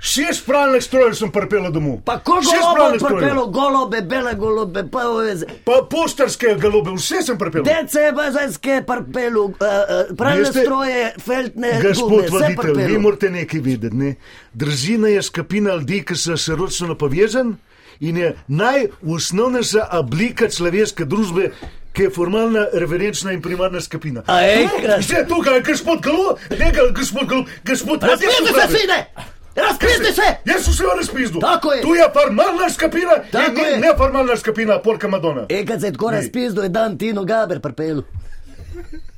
[0.00, 1.98] Šest pralnih strojev sem pripel domov.
[2.04, 3.18] Pa koliko golobe strojev.
[3.18, 5.46] prpelo, golobe, bele golobe, pa oveze.
[5.64, 7.64] Pa poštarske galobe, vse sem pripel.
[7.64, 13.60] DC, bazenske prpelu, uh, uh, pravne Veste, stroje, feltne Gospod vse voditelj, vi morate nekaj
[13.60, 13.96] vedeti.
[13.96, 14.14] Ne?
[14.54, 17.58] Družina je skupina ljudi, ki so se ročno povezani
[18.00, 21.50] in je najosnovnejša oblika človeške družbe,
[21.92, 24.24] ki je formalna, referenčna in primarna skupina.
[24.26, 25.04] A enkrat.
[25.04, 29.66] Vse tukaj, gospod Galo, nekaj, gospod Galo, gospod Razpijte se!
[29.66, 30.22] Razpijte se!
[30.44, 31.40] Jaz sem se vam razpizdu.
[31.40, 31.82] Tako je.
[31.82, 33.78] Tu je formalna skupina, Tako je.
[33.78, 35.46] neformalna skupina, Polka Madonna.
[35.48, 38.02] Enkrat se tako razpizdo je dan Tino Gaber prpelu.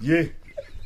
[0.01, 0.35] Je.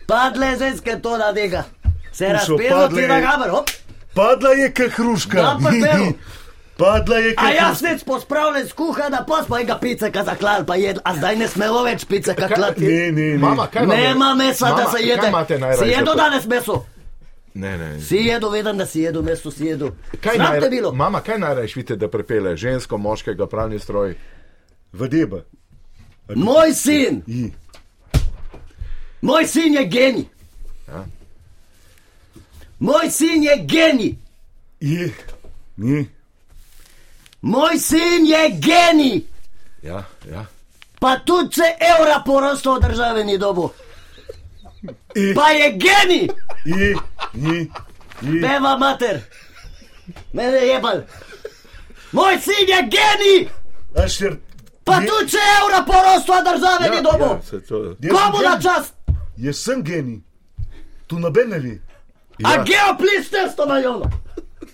[0.07, 1.64] Padle ženske to na njega.
[2.12, 2.38] Se je
[2.71, 3.71] padle- Tino Gaber, hop.
[4.14, 5.42] Padla je kak hruška.
[5.42, 6.07] Da, prpelu.
[6.79, 11.01] Padla je A kak jaz nic pospravljen skuhana, pa smo enega piceka zaklal, pa jedl,
[11.05, 12.85] a zdaj ne smemo več piceka klati.
[12.85, 13.38] Ne, ne, ne.
[13.38, 13.87] Mama, kaj je?
[13.87, 15.33] Nema mesa, Mama, da se jede.
[15.79, 16.85] Si jedo danes meso?
[17.57, 18.01] Ne, ne.
[18.01, 19.95] Si jedo, vedem, da si jedo meso, si jedo.
[20.21, 20.92] Kaj Sram te bilo?
[20.92, 24.14] Mama, kaj najraje vidite, da prepele žensko, moškega, pravni stroj?
[24.92, 25.40] Vadeba.
[26.35, 27.53] Moj sin, I.
[29.23, 30.25] moj sin je genij.
[30.88, 31.07] Ja.
[32.79, 34.14] Moj sin je genij.
[34.81, 35.14] Je.
[35.77, 36.09] Ni.
[37.40, 39.23] Moj sin je genij.
[39.83, 40.47] Ja, ja.
[41.01, 43.71] Pa tudi če evra porosto od države ni dobo.
[45.15, 45.35] I.
[45.35, 46.29] Pa je genij.
[46.65, 46.95] I.
[47.35, 47.71] I.
[48.23, 48.41] I.
[48.41, 49.21] Beva mater.
[50.33, 51.03] Mene je jebal.
[52.12, 53.49] Moj sin je genij.
[54.05, 54.37] Ašter.
[54.85, 57.41] Pa tudi če evra porosto od države ni dobo.
[58.01, 58.95] ja, Komu na čast?
[59.37, 60.21] Jaz sem genij.
[61.07, 61.79] Tu noben ne ve.
[62.45, 62.65] A Ja.
[62.65, 64.11] geoplis testo na jono.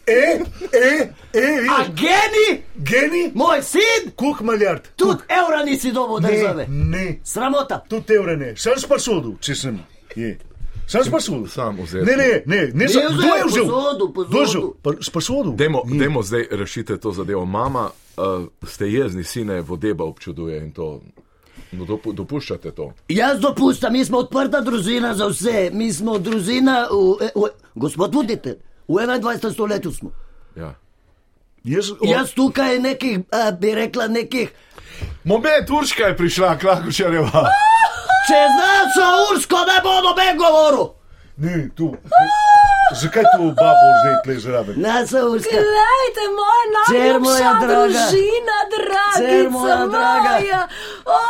[0.07, 1.97] E, e, e, A vidiš.
[1.97, 3.31] genij, Genij.
[3.35, 4.89] moj sin, Kuk maljard.
[4.97, 6.67] tudi evra nisi dobo od Ne, države.
[6.69, 7.21] ne.
[7.25, 7.85] Sramota.
[7.89, 8.57] Tu evre ne.
[8.57, 9.79] Sam spasodu, če sem.
[10.17, 10.39] Je.
[10.87, 11.47] Sam spasodu.
[11.47, 12.05] Sam vzel.
[12.05, 12.57] Ne, ne, ne.
[12.59, 13.65] ne Ne vzel, kdo je vzel?
[13.65, 14.67] posodu, posodu.
[14.67, 14.73] Je?
[14.83, 15.53] Pa Spasodu.
[15.53, 15.99] Dajmo, Ni.
[15.99, 17.45] dajmo zdaj rešite to zadevo.
[17.45, 18.25] Mama, uh,
[18.69, 21.01] ste jezni, sine vodeba občuduje in to.
[21.73, 22.93] No, dopu, dopuščate to.
[23.09, 28.15] Jaz dopustam, mi smo odprta družina za vse, mi smo družina, v, e, v, gospod
[28.15, 28.57] voditelj,
[28.89, 29.53] v 21.
[29.53, 30.11] stoletju smo.
[30.57, 30.75] Ja.
[31.65, 34.51] Jaz, o, Jaz tukaj nekih, a, bi rekla, nekih,
[35.25, 37.47] Moment, Urška je prišla, Klakočarjeva.
[38.29, 40.89] če znaš o ursko, ne bo noben govoril.
[41.37, 41.95] Ne, tu.
[42.93, 44.75] Zakaj tu babo zdaj tle zraven?
[44.77, 45.51] Ne se urska.
[45.57, 50.35] Glejte, moja najljubša družina, dragica Cer moja draga.
[50.35, 50.61] moja.
[51.05, 51.21] O,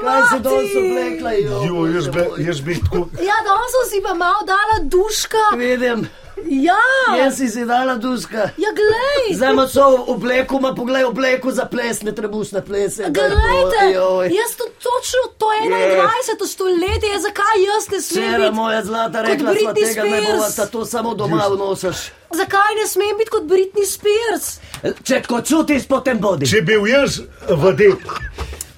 [0.00, 0.78] Kaj se danes mati.
[0.78, 1.32] oblekla?
[1.66, 3.02] Jo, jaz bi, jaz bi tako.
[3.20, 5.44] Ja, danes si pa malo dala duška.
[5.56, 6.06] Vidim,
[6.46, 6.80] Ja,
[7.16, 8.36] jaz si si dala duska.
[8.56, 9.36] ja, glej.
[9.36, 13.02] Zdaj ima so v obleku, ima pogled obleku za plesne, trebušne plese.
[13.04, 14.26] Glejte, Joj.
[14.26, 16.02] jaz to točno, to je Je.
[16.38, 16.46] 21.
[16.46, 18.52] stoletje, zakaj jaz ne smem Čera biti?
[18.52, 20.56] moja zlata, rekla sva Britney tega ne bova, Spears.
[20.56, 21.96] da to samo doma vnosaš.
[22.32, 24.58] Zakaj ne smem biti kot Britney Spears?
[25.02, 26.46] Če ko čutiš, potem bodi.
[26.46, 27.98] Če bil jaz vadeb,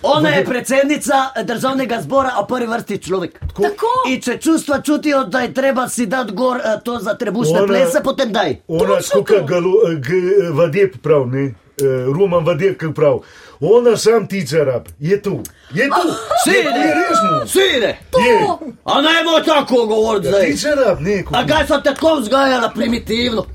[0.04, 3.38] Ona je predsednica državnega zbora, a prvi vrsti človek.
[3.40, 3.86] Tako.
[4.08, 7.66] In če čustva čutijo, da je treba si dati gor eh, to za trebušne Ona-
[7.66, 8.56] plese, potem daj.
[8.68, 8.98] ona
[9.42, 10.10] galo, g,
[10.50, 11.44] vadeb prav, ne.
[11.74, 13.20] Eh, Roman vadeb, kaj prav.
[13.60, 15.40] Ona sam ti zarab, je tu.
[15.72, 16.08] Je tu.
[16.44, 16.58] Sine.
[16.78, 17.46] Je resno.
[17.46, 18.48] Sine, Je.
[18.84, 20.46] a ne bo tako govoriti zdaj.
[20.46, 21.24] Ti zarab, ne.
[21.32, 23.46] A kaj so tako vzgajala primitivno?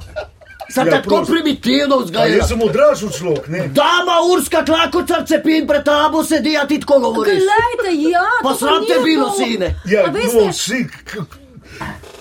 [0.70, 2.36] Sem Ja, tako primitivno A vzgajala.
[2.36, 3.68] jaz sem odrasel človek, ne.
[3.70, 7.34] Dama urska klakočar cepin pred tabo sedi, a ti tako govoriš.
[7.36, 8.26] Glejte, ja.
[8.44, 9.36] Pa to sram te bilo, to.
[9.38, 9.76] sine.
[9.86, 10.86] Ja, A veste- no, vsi.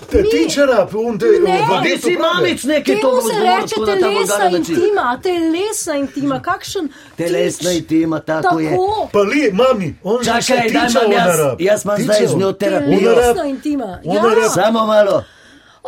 [0.09, 1.57] Ti zarab, on te Ne.
[1.57, 1.99] Ti vadeb.
[1.99, 4.75] si mamič neki to Temu se reče govorsko na ta telesna vulgaren način.
[4.75, 7.77] intima, telesna intima, kakšen Telesna tič.
[7.79, 8.69] intima, tako je.
[8.69, 11.61] Tako, Pa li, mami, on že se Čakaj, daj tiče imam jaz, onarab.
[11.61, 12.53] jaz imam zdaj Tiče z njo on.
[12.55, 13.13] terapijo.
[13.15, 13.99] telesna intima.
[14.05, 14.35] Ona Ja.
[14.35, 15.23] rab- Samo malo.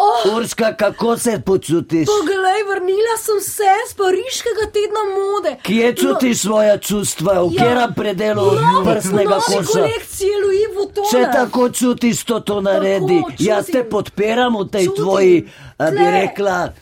[0.02, 2.06] Oh, Urška, kako se počutiš?
[2.08, 5.56] poglej, vrnila sem se z pariškega tedna mode.
[5.62, 7.60] Kje čutiš svoja čustva, v Ja.
[7.60, 11.08] katerem predelu No, kolekcije Louis Vuittona.
[11.12, 13.20] Če tako čutiš, to, to naredi.
[13.22, 13.36] čutim.
[13.42, 14.96] Jaz te podpiram v tej Čutim.
[14.98, 15.36] tvoji,
[15.78, 16.74] a bi rekla,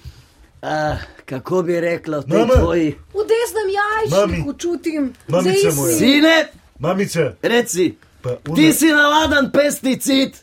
[0.61, 0.95] a,
[1.26, 2.53] kako bi rekla, v tej Mama.
[2.55, 2.88] tvoji.
[3.11, 5.13] V desnem jajčniku čutim.
[5.28, 5.53] Moja.
[5.53, 6.47] si- Sine.
[6.80, 10.38] Mamica, reci, pa ti si navaden pesticid.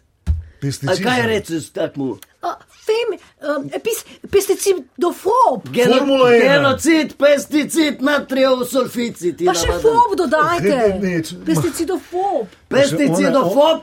[0.64, 1.04] A pesticid.
[1.04, 2.18] kaj rečeš takmu?
[2.42, 6.44] A, femi, um, pis, pesticidofob, Formula ena.
[6.46, 9.42] Genocid, pesticid, natrijev sulficid.
[9.46, 10.68] pa še fob dodajte.
[10.68, 12.46] Ne, ne, ne, Pesticidofob.
[12.68, 13.80] Pesticidofob.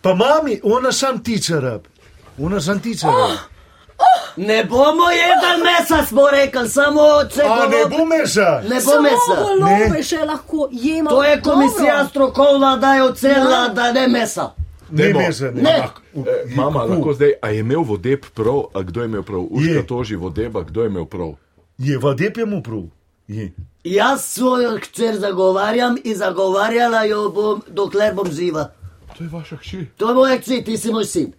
[0.00, 1.80] Pa mami, ona sam tiče rab.
[2.38, 3.38] Ona sam tiče rab.
[4.36, 7.02] Ne bomo jedli mesa, smo rekli, samo
[7.34, 7.98] če A ne bomo.
[7.98, 8.60] bo mesa.
[8.62, 9.34] Ne bo Samo mesa.
[9.38, 11.10] golobe še lahko jemo.
[11.10, 12.08] To je komisija Dobro.
[12.08, 13.68] strokovna, da je ocenila, Ja.
[13.70, 14.50] da ne mesa.
[14.92, 15.62] Ne mesa, ne.
[15.62, 15.76] Ne.
[16.14, 16.22] Eh,
[16.54, 19.46] Mama, lahko zdaj, a je imel vodeb prav, a kdo je imel prav?
[19.50, 21.34] Uška toži vodeba, kdo je imel prav?
[21.78, 22.82] Je vadep je mu prav.
[23.28, 23.52] Je.
[23.84, 28.68] Jaz svojo hčer zagovarjam in zagovarjala jo bom, dokler bom živa.
[29.18, 29.86] To je vaša hči.
[29.96, 31.32] To je moj hči, ti si moj sin.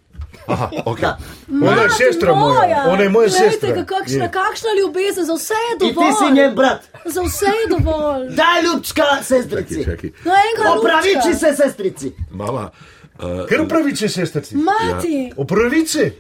[0.48, 1.00] Aha, ok.
[1.00, 1.18] Da.
[1.64, 2.86] Ona je sestra moja.
[2.88, 3.86] Ona je moja Glejte, sestra.
[3.86, 4.32] Kakšna, Je.
[4.32, 6.14] kakšna ljubezen, za vse je In ti dovolj.
[6.20, 6.82] si njen brat.
[7.06, 8.28] Za vse je dovolj.
[8.32, 9.84] Daj ljubčka, sestrici.
[9.86, 12.12] Čakaj, No, enkrat Opraviči se, sestrici.
[12.32, 12.70] mama,
[13.20, 14.56] uh, Ker upraviče sestrci.
[14.56, 16.12] Mati, Upraviče.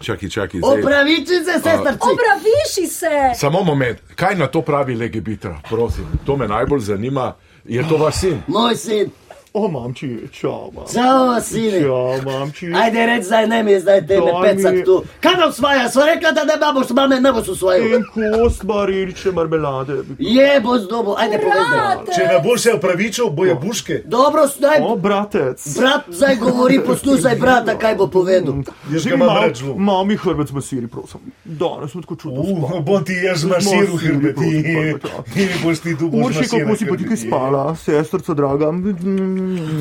[0.00, 0.60] čakaj, čakaj.
[0.60, 0.80] Zdaj.
[0.82, 1.98] Opraviči se, sestrici.
[2.00, 3.10] opraviši se.
[3.36, 7.34] Samo moment, kaj na to pravi Legibitra, prosim, to me najbolj zanima.
[7.64, 8.42] Je to vaš sin?
[8.46, 9.10] Moj sin.
[9.52, 10.84] O, mamči, čau, mam.
[10.86, 11.80] Čau, sine.
[11.80, 12.70] Čau, mamči.
[12.72, 15.02] Ajde, reč zdaj ne mi, zdaj tebe pecak mi- tu.
[15.20, 15.88] Kaj nam svaja?
[15.90, 17.94] Sva rekla, da ne boš mame, ne boš usvojil.
[17.94, 19.92] En kost mariliče marmelade.
[20.18, 21.96] Je, bo z dobo, ajde povej zdaj.
[22.14, 24.02] Če ne bo se upravičil, boje buške.
[24.06, 25.58] Dobro, zdaj, O, bratec.
[25.76, 28.54] brat zdaj govori, poslušaj brata, kaj bo povedal.
[28.86, 29.74] Jaz Že ga imam zelo.
[29.76, 31.20] Mami hrbet zmasiri, prosim.
[31.44, 32.32] Danes sem tako spal.
[32.32, 34.94] Uh, bom ti jaz masiral hrbet in
[35.34, 38.70] in boš ti tu boš Urši, kako si pa ti kaj spala, sestrca draga.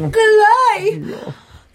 [0.09, 0.81] Glej,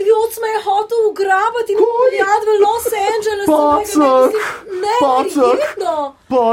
[0.00, 3.46] Jod me je hotel ugrabiti in popeljati v Los Angeles.
[3.48, 4.32] Pacek,
[4.76, 5.36] Ne, pacek.
[5.38, 5.94] verjetno.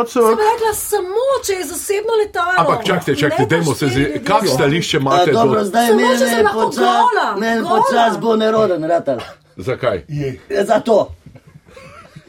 [0.07, 2.53] Sem rekla samo, če je zasebno letalo.
[2.57, 5.65] Ampak čakajte, čakajte, Ne dajmo se štiri zdaj, kak stališče A, imate dobro, do...
[5.65, 7.27] zdaj Samo, če sem lahko počas, gola,
[7.61, 7.69] gola.
[7.71, 9.19] počas bo neroden, ratal.
[9.57, 10.03] Zakaj?
[10.07, 10.29] Je.
[10.63, 10.97] Zato,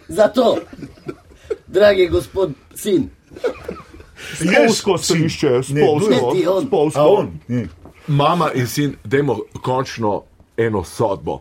[0.09, 0.57] zato,
[1.69, 3.11] dragi gospod sin,
[4.35, 6.11] Spolsko stališče, Ne, spolsko.
[6.11, 6.17] ne.
[6.49, 7.27] A Spolsko.
[8.07, 10.23] Mama in sin, dajmo končno
[10.57, 11.39] eno sodbo.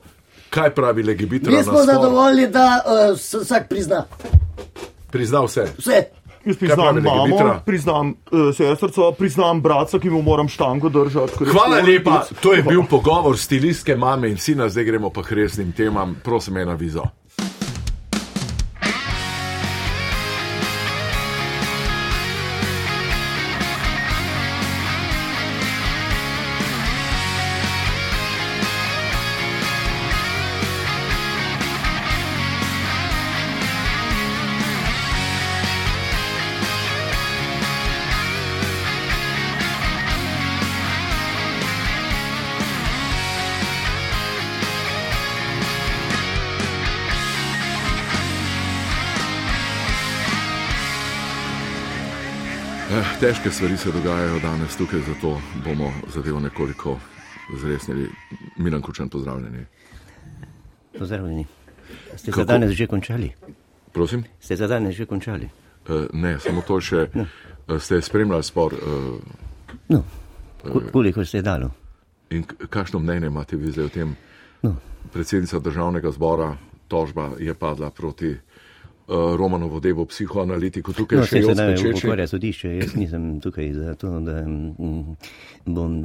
[0.49, 1.51] Kaj pravi Legibitra?
[1.51, 4.03] mi smo zadovoljni, da uh, s- vsak prizna
[5.12, 5.66] Prizna vse.
[5.78, 6.03] vse.
[6.45, 11.45] Jaz priznam mamo, priznam uh, sestrco, priznam brata, ki mu moram štango držati.
[11.45, 15.72] Hvala lepa, to je bil pogovor stilistke mame in sina, zdaj gremo pa k resnim
[15.72, 16.16] temam.
[16.24, 17.03] Prosim, ena vizo.
[53.22, 56.97] Težke stvari se dogajajo danes tukaj, zato bomo zadevo nekoliko
[57.53, 58.09] zresnili.
[58.57, 59.65] Milan Kučan, pozdravljeni.
[60.99, 61.45] Pozdravljeni.
[62.15, 62.38] Ste Kako?
[62.38, 63.32] za danes že končali?
[63.91, 64.24] Prosim?
[64.39, 65.49] Ste za danes že končali?
[65.88, 67.07] Eh, Ne, samo to še.
[67.13, 67.26] eh,
[67.80, 68.78] Ste spremljali spor eh,
[69.89, 70.03] No,
[70.63, 71.69] ko- koliko ste dalo?
[72.30, 74.15] in kakšno mnenje imate vi zdaj o tem?
[74.63, 74.76] No,
[75.13, 76.55] Predsednica državnega zbora,
[76.88, 78.36] tožba je padla proti
[79.08, 82.06] uh, Romanovu devu, psihoanalitiku, tukaj no še se se Joc da Pečeči.
[82.06, 85.16] ukvarja sodišče, jaz nisem tukaj za to, da mm,
[85.66, 85.97] bom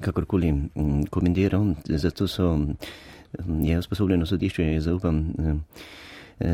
[0.00, 2.58] kakorkoli mm, komentiral, zato so,
[3.62, 5.54] je usposobljeno sodišče, jaz zaupam eh,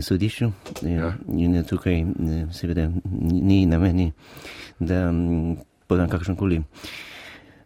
[0.02, 0.50] sodišču
[0.84, 1.14] eh, Ja.
[1.28, 2.90] in tukaj eh, seveda
[3.22, 4.12] ni na meni,
[4.78, 5.56] da mm,
[5.86, 6.62] podam kakršnokoli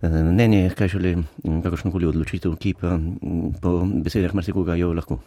[0.03, 1.17] eh, mnenje, kaj šele
[1.63, 2.99] kakršnokoli odločitev, ki pa
[3.63, 5.21] po besedah marsikoga jo lahko.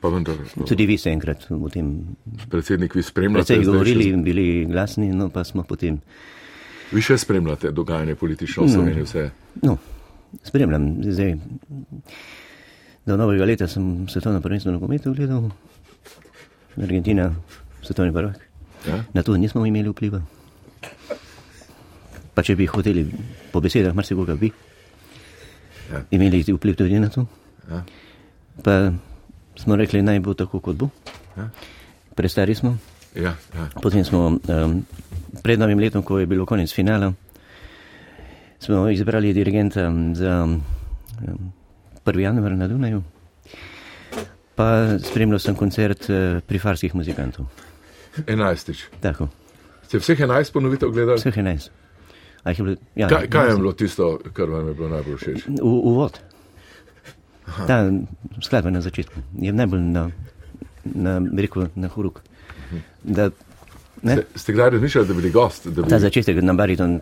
[0.00, 2.16] Pa vendar, eh, Tudi vi ste enkrat o tem
[2.48, 3.54] predsednik, vi spremljate.
[3.54, 6.00] še- govorili in bili glasni, no pa smo potem.
[6.90, 9.30] Vi še spremljate dogajanje politično v Sloveniji, vse.
[9.62, 9.78] No,
[10.42, 11.36] spremljam zdaj.
[13.06, 15.50] Do novega leta sem svetovno prvenstvo na kometu gledal,
[16.76, 17.34] Argentina,
[17.82, 18.40] svetovni prvak.
[18.86, 19.04] Ja?
[19.12, 20.20] Na to nismo imeli vpliva.
[22.32, 23.04] Pa če bi hoteli,
[23.52, 24.50] po besedah marsikoga bi,
[25.90, 26.02] Ja.
[26.10, 27.26] imeli vpliv tudi na to.
[27.68, 27.84] Ja.
[28.62, 28.92] Pa
[29.56, 30.88] smo rekli, naj bo tako, kot bo.
[31.36, 31.48] Ja.
[32.14, 32.76] Prestari smo.
[33.14, 33.68] Ja, ja.
[33.82, 34.84] Potem smo um,
[35.42, 37.12] pred novim letom, ko je bilo konec finala,
[38.58, 40.60] smo izbrali dirigenta za um,
[42.04, 42.18] 1.
[42.18, 43.02] januar na Dunaju.
[44.54, 47.46] Pa spremljal sem koncert uh, prifarskih muzikantov.
[48.26, 48.84] Enajstič.
[49.00, 49.28] Tako,
[49.90, 51.18] Ste vseh enajst ponovitev gledali?
[51.18, 51.70] vseh 11.
[52.44, 55.16] A jih je bilo, ja, Kaj, kaj je bilo tisto, kar vam je bilo najbolj
[55.16, 55.46] všeč?
[55.62, 56.06] U,
[57.58, 57.66] uvod.
[57.66, 57.90] Ta
[58.42, 60.10] skladba na začetku je najbolj na,
[60.84, 62.22] na, rekel, na huruk.
[63.04, 63.30] Da,
[64.02, 65.68] ne, Ste, ste kdaj razmišljali, da bi bili gost?
[65.68, 65.82] Bi...
[65.88, 67.00] ta začetek na bariton.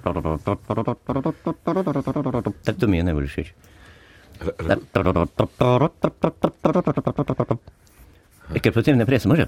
[2.64, 3.52] Tako to mi je najbolj všeč.
[4.38, 4.76] E,
[8.62, 9.46] Ker potem naprej se može.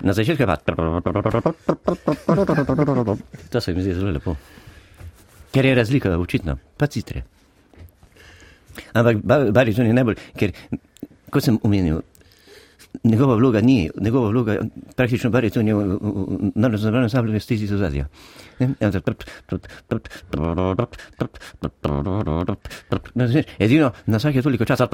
[0.00, 0.56] Na začetku pa.
[3.50, 4.36] To se mi zdi zelo lepo.
[5.50, 7.22] Ker je razlika očitna, pa citre.
[8.92, 10.52] Ampak ba- bariton je najbolj, ker,
[11.30, 12.00] kot sem omenil,
[13.04, 14.58] njegova vloga ni, njegova vloga
[14.96, 18.06] praktično bariton je v- v- v- na raznovrstnem sablju stizi z ozadja.
[23.58, 24.88] Edino na vsake toliko časa.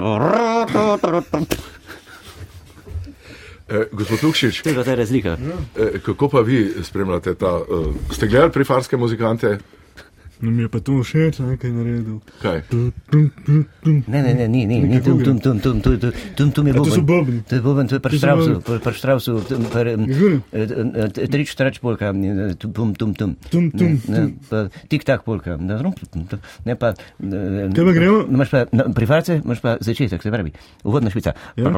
[3.67, 5.37] Eh, gospod Lukšič, To je ta razlika.
[5.75, 7.59] eh, kako pa vi spremljate ta?
[7.59, 7.65] Eh,
[8.13, 9.59] ste gledali prifarske muzikante?
[10.45, 12.21] No, mi je pa to všeč, nekaj naredil.
[12.37, 12.69] Kaj?
[14.05, 16.73] Ne, ne, ne, ni, ni, ni, tum, tum, tum, tum, tum, tum, tum, tum je
[16.73, 17.07] A to so boben.
[17.07, 17.39] bobni.
[17.43, 18.61] To je boben, to je pri To so Strausu, bobni.
[18.63, 20.41] pri- pri Strausu, tum, pri, em, Žurim.
[20.53, 20.69] eh,
[21.17, 23.31] eh, trič, trač polka, eh, tum, tum, tum, tum.
[23.47, 24.37] Tum, tum, Ne, ne, tum.
[24.45, 26.93] pa Tik-tak polka, ne, zrom, tum, tum, ne pa.
[26.93, 28.19] eh, Kaj pa gremo?
[28.27, 31.33] Imaš pa, na, pri farce imaš pa začetek, se pravi, uvodna špica.
[31.57, 31.73] Ja.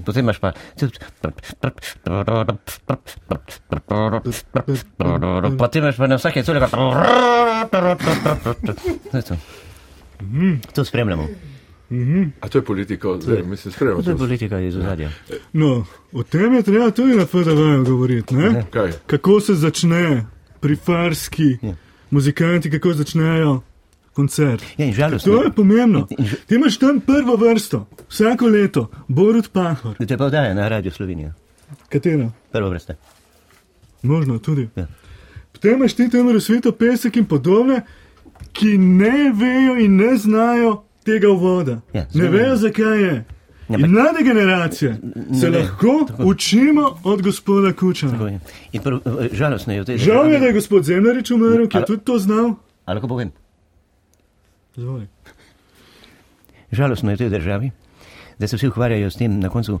[0.00, 0.56] Potem imaš pa.
[5.66, 6.66] Potem imaš pa na vsake toliko.
[9.10, 9.36] To je to.
[10.72, 11.28] To spremljamo.
[12.40, 14.02] A to je politika, zdaj mislim, spremljamo.
[14.02, 14.18] To je to.
[14.18, 15.10] politika iz ozadja.
[15.52, 17.50] No, o tem je treba tudi na FDV
[17.84, 18.34] govoriti.
[18.34, 18.64] Ne?
[18.70, 18.92] Kaj?
[19.06, 20.26] Kako se začne
[20.60, 21.74] pri farski Ja.
[22.10, 23.60] muzikanti, kako začnejo
[24.12, 24.62] koncert.
[24.76, 25.32] Ja, in žalostno.
[25.32, 26.06] To je pomembno.
[26.10, 29.94] In že- Ti imaš tam prvo vrsto, vsako leto, Borut Pahor.
[29.98, 31.32] Da te pa vdaja na Radio Slovenija.
[31.88, 32.30] Katero?
[32.52, 32.96] Prvo vrste.
[34.02, 34.68] Možno tudi.
[34.76, 34.86] Ja.
[35.56, 37.80] Potem imaš ti tam razsveto pesek in podobne,
[38.52, 41.78] ki ne vejo in ne znajo tega uvoda.
[41.94, 43.14] Ja, ne vejo, zakaj je.
[43.68, 44.98] Ja, In mlade generacije
[45.40, 45.58] se ve.
[45.58, 46.24] lahko Tako.
[46.24, 48.28] učimo od gospoda Kučana.
[48.28, 48.40] Je.
[48.72, 48.98] In prv,
[49.32, 52.18] žalostno je v tej Žal je, da je gospod Zemljarič umrl, ki je tudi to
[52.18, 52.54] znal.
[52.84, 53.32] Ali lahko povem?
[54.76, 55.06] Zvoj.
[56.72, 57.70] Žalostno je v tej državi,
[58.38, 59.80] da se vsi ukvarjajo s tem na koncu,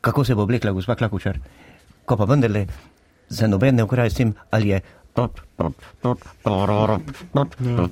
[0.00, 1.38] kako se bo oblekla gospa Klakučar,
[2.04, 2.66] ko pa vendarle
[3.34, 4.80] za noben ne ukvarja s tem, ali je.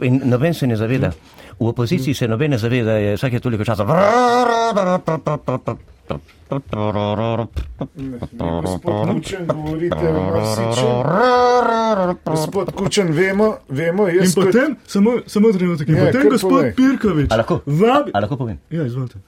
[0.01, 1.13] In noben se ne zaveda.
[1.61, 3.85] V opoziciji se noben ne zaveda, da je vsake toliko časa.
[12.25, 16.65] Gospod Kučen, vemo, vemo, In jaz kot potem, samo, samo trenutek, in Ja, potem gospod.
[16.77, 17.61] Pirkovič A lahko?
[17.67, 18.11] vabi.
[18.15, 18.59] A lahko povem?
[18.71, 19.19] Ja, izvolite.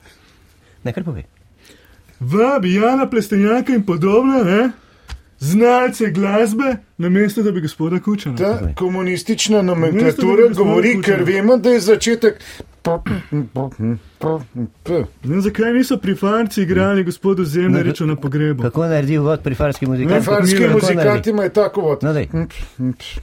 [0.85, 1.25] Ne, kar pove.
[2.21, 4.61] Vabi Jana Plestenjaka in podobne, ne?
[5.45, 8.37] Znalce glasbe, namesto da bi gospoda Kučana.
[8.37, 12.35] ta komunistična Mesto, da nomenklatura govori, ker vemo, da je začetek.
[15.25, 18.63] Ne, zakaj niso pri Farci igrali gospodu Zemljariču na pogrebu?
[18.63, 20.25] Kako naredi vod pri farski muzikanti?
[20.25, 21.99] Farski Kako muzikanti imajo tako vod.
[22.03, 22.29] No, dej.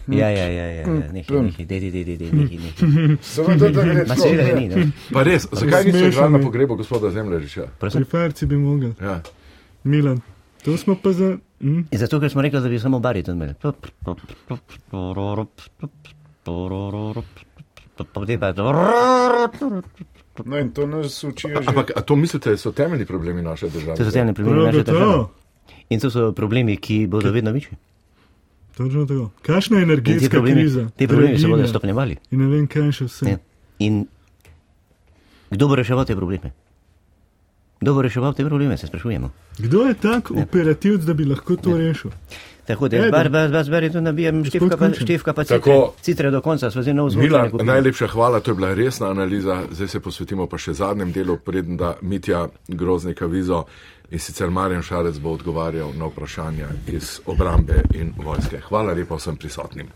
[0.08, 0.88] Ja, ja, ja, ja, ja.
[1.12, 3.18] nekaj, nekaj, dej, dej, dej, nekaj, nekaj.
[3.22, 4.22] Seveda, da gre tako.
[4.22, 4.92] seveda ga ni, no.
[5.14, 7.68] Pa res, zakaj Smešno igrali na pogrebu gospoda Zemljariča?
[7.80, 8.06] Pri?
[8.06, 8.92] Farci bi mogel.
[9.02, 9.22] Ja.
[9.84, 10.22] Milan,
[10.66, 11.38] to smo pa za.
[11.62, 11.82] Hm?
[11.92, 13.54] Zato, ker smo rekli, da bi samo bariton imeli.
[20.46, 21.68] No in to nas učijo že.
[21.68, 23.98] Ampak a to mislite, da so temeljni problemi naše države?
[23.98, 25.06] To so temeljni problemi Prav naše države.
[25.06, 25.30] gotovo.
[25.90, 27.78] In to so problemi, ki bodo vedno večji.
[28.78, 29.30] Točno tako.
[29.42, 30.90] Kakšna je energetska problemi, kriza?
[30.96, 32.18] ti problemi se bodo stopnjevali.
[32.32, 33.30] In ne vem, kaj še vse.
[33.30, 33.38] Ja.
[33.80, 34.06] In
[35.50, 36.52] kdo bo reševal te probleme?
[37.82, 39.30] Kdo bo reševal te probleme, se sprašujemo.
[39.58, 42.12] Kdo je tak operativc, da bi lahko to rešil?
[42.66, 45.94] Tako da jaz bar, bar, bar, bar, tu nabijem števka pa, števka pa citre, Tako.
[46.02, 46.94] citre do konca, sva zdaj.
[46.94, 47.68] Milan, ne kupili.
[47.68, 49.64] najlepša hvala, to je bila resna analiza.
[49.72, 53.66] Zdaj se posvetimo pa še zadnjem delu, preden da Mitja Groznika vizo
[54.12, 58.62] in sicer Marjan Šarec bo odgovarjal na vprašanja iz obrambe in vojske.
[58.70, 59.90] Hvala lepa vsem prisotnim.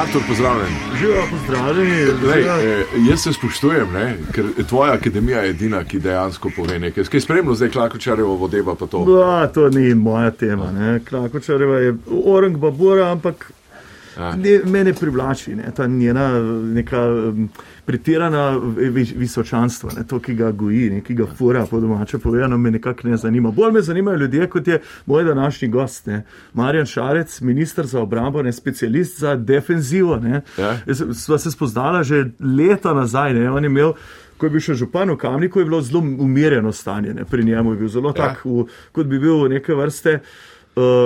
[0.00, 0.68] Artur, pozdravljen.
[0.98, 2.04] Živijo, pozdravljeni.
[2.28, 7.04] Lej, eh, jaz se spoštujem, ne, ker tvoja akademija je edina, ki dejansko pove nekaj.
[7.04, 8.98] Skaj spremljal zdaj Klakočarjevo vodeva pa to?
[8.98, 10.70] Ba, to ni moja tema.
[10.72, 11.00] ne.
[11.08, 13.52] Klakočareva je orang babura, ampak
[14.36, 16.40] ne, mene privlači ne, ta njena
[16.74, 17.48] neka um,
[17.80, 22.58] pretirana vi- visočanstvo, ne, to, ki ga goji, ne, ki ga fura, po domače povedano,
[22.58, 23.50] me nekako ne zanima.
[23.50, 26.22] Bolj me zanimajo ljudje, kot je moj današnji gost, ne.
[26.54, 30.16] Marjan Šarec, ministr za obrambo, ne, specialist za defenzivo.
[30.16, 30.40] Ne.
[30.58, 30.76] Ja.
[31.14, 33.92] Sva se spoznala že leta nazaj, ne, on je imel.
[34.36, 37.14] Ko je bil še župan v Kamniku, je bilo zelo umirjeno stanje.
[37.14, 37.24] Ne?
[37.24, 38.12] Pri njemu je bil zelo Ja.
[38.14, 40.20] tak, v, kot bi bil neke vrste uh,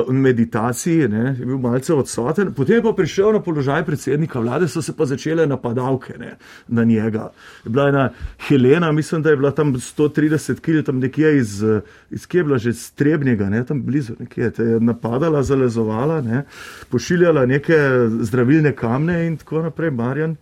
[0.08, 1.36] meditaciji, ne?
[1.38, 2.52] je bil malce odsoten.
[2.54, 6.36] Potem je pa prišel na položaj predsednika vlade, so se pa začele napadalke ne?
[6.68, 7.30] na njega.
[7.64, 8.10] Je bila ena
[8.48, 12.44] Helena, mislim, da je bila tam 130 kg, tam nekje iz, eh, iz kje je
[12.44, 13.64] bila že strebnega, ne?
[13.64, 16.44] tam blizu nekje, te je napadala, zalezovala, ne?
[16.90, 17.78] pošiljala neke
[18.20, 20.36] zdravilne kamne in tako naprej, Marjan.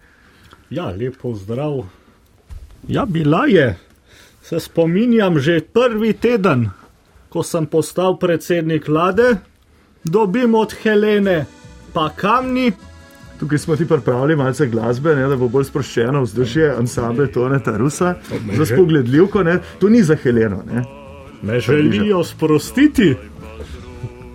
[0.70, 1.84] Ja, lepo zdrav.
[2.88, 3.76] Ja, bila je.
[4.42, 6.70] Se spominjam že prvi teden,
[7.32, 9.36] ko sem postal predsednik vlade,
[10.04, 11.44] dobim od Helene
[11.92, 12.72] pa kamni.
[13.40, 18.14] Tukaj smo ti pripravili malce glasbe, ne, da bo bolj sproščeno vzdušje, ansambl Toneta Rusa,
[18.56, 19.58] za spogledljivko, ne.
[19.80, 20.62] to ni za Heleno.
[20.72, 20.84] Ne.
[21.42, 23.14] Me želijo sprostiti.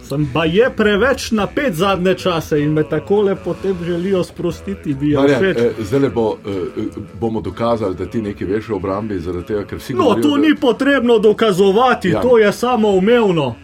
[0.07, 5.57] Sem pa je preveč napet zadnje čase in me takole potem želijo sprostiti, Marjan, všeč.
[5.57, 6.81] eh, zdaj bo, eh,
[7.13, 11.19] bomo dokazali, da ti nekaj veš o obrambi, tega, No, govorijo, to da- ni potrebno
[11.19, 12.13] dokazovati, Ja.
[12.13, 12.21] ja.
[12.21, 13.55] to je samo umevno.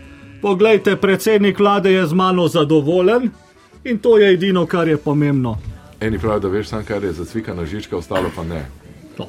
[0.42, 3.30] Poglejte, predsednik vlade je z mano zadovoljen
[3.84, 5.58] in to je edino, kar je pomembno.
[6.00, 8.66] Eni pravijo, da veš sam, kar je zacvikana žička, ostalo pa ne.
[9.20, 9.26] No,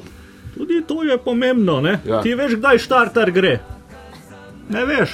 [0.57, 1.81] tudi to je pomembno.
[1.81, 1.99] Ne?
[2.05, 2.21] Ja.
[2.21, 3.59] Ti veš, kdaj štarter gre?
[4.69, 5.09] Ne veš,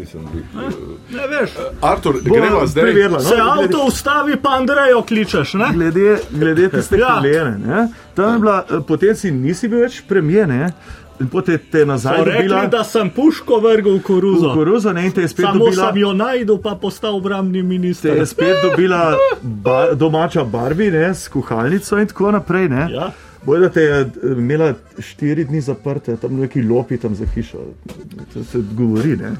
[0.00, 0.42] Nisem bil.
[1.10, 1.50] ne veš.
[1.82, 2.82] Artur, gremo zdaj.
[2.82, 3.20] preverila, no.
[3.20, 5.54] Se glede- avto ustavi, pa Andrejo kličeš.
[5.54, 5.68] Ne?
[5.72, 7.14] Glede, glede tiste Ja.
[7.16, 7.80] Helene, ne,
[8.14, 10.72] tam je bila, eh, potem si nisi bil več premijer, ne,
[11.26, 14.54] potem te je nazaj So rekli, dobila da sem puško vrgel v v koruzo.
[14.54, 15.86] koruzo ne, in te je spet Samo dobila.
[15.86, 18.16] sem jo najdel, pa postal obrambni Te minister.
[18.16, 22.68] je spet dobila ba, domača Barbi ne, s kuhalnico in tako naprej.
[22.68, 22.88] Ne.
[22.90, 23.10] Ja.
[23.42, 27.58] Boj, da te je eh, imela štiri dni zaprte, tam neki lopi tam za hišo.
[28.34, 29.16] To se govori.
[29.16, 29.30] Ne.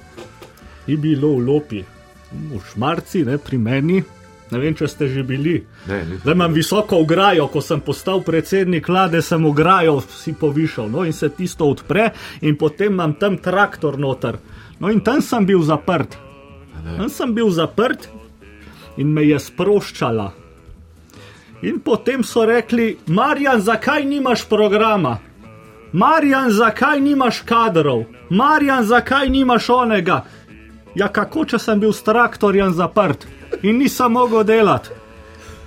[0.90, 1.80] Ni bilo v lopi,
[2.34, 4.00] v šmarci, ne pri meni.
[4.50, 5.60] Ne vem, če ste že bili.
[5.86, 11.04] Ne, Zdaj imam visoko ograjo, ko sem postal predsednik vlade, sem ograjo si povišal, no
[11.06, 12.08] in se tisto odpre,
[12.42, 14.40] in potem imam tam traktor noter.
[14.82, 16.18] No in tam sem bil zaprt.
[16.82, 18.10] Tam sem bil zaprt
[18.98, 20.32] in me je sproščala.
[21.62, 25.20] In potem so rekli, Marjan, zakaj nimaš programa?
[25.92, 28.08] Marjan, zakaj nimaš kadrov?
[28.30, 30.24] Marjan, zakaj nimaš onega?
[30.94, 33.26] Ja, kako če sem bil s traktorjem zaprt
[33.62, 34.96] in nisem mogel delati?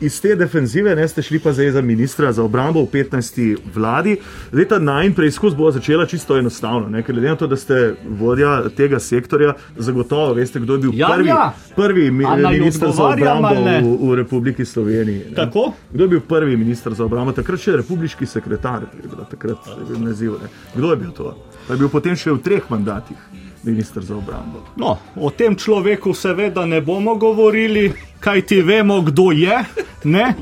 [0.02, 3.38] Iz te defenzive ne, ste šli pa zdaj za ministra za obrambo v 15.
[3.74, 4.18] vladi.
[4.52, 8.68] Leta najn preizkus bo začela čisto enostavno, ne, ker glede na to, da ste vodja
[8.72, 11.46] tega sektorja, zagotovo veste, kdo je bil Ja, prvi, ja.
[11.76, 15.22] prvi mi- minister za obrambo v, v Republiki Sloveniji.
[15.30, 15.36] ne.
[15.36, 15.72] Kako?
[15.94, 17.32] Kdo je bil prvi minister za obrambo?
[17.32, 20.36] Takrat še republiški sekretar, je bil takrat je bil naziv.
[20.42, 20.52] Ne.
[20.76, 21.32] Kdo je bil to?
[21.64, 23.16] Pa je bil potem še v treh mandatih
[23.64, 24.64] minister za obrambo.
[24.76, 29.64] No, o tem človeku seveda ne bomo govorili, kaj ti vemo, kdo je.
[30.04, 30.34] Ne?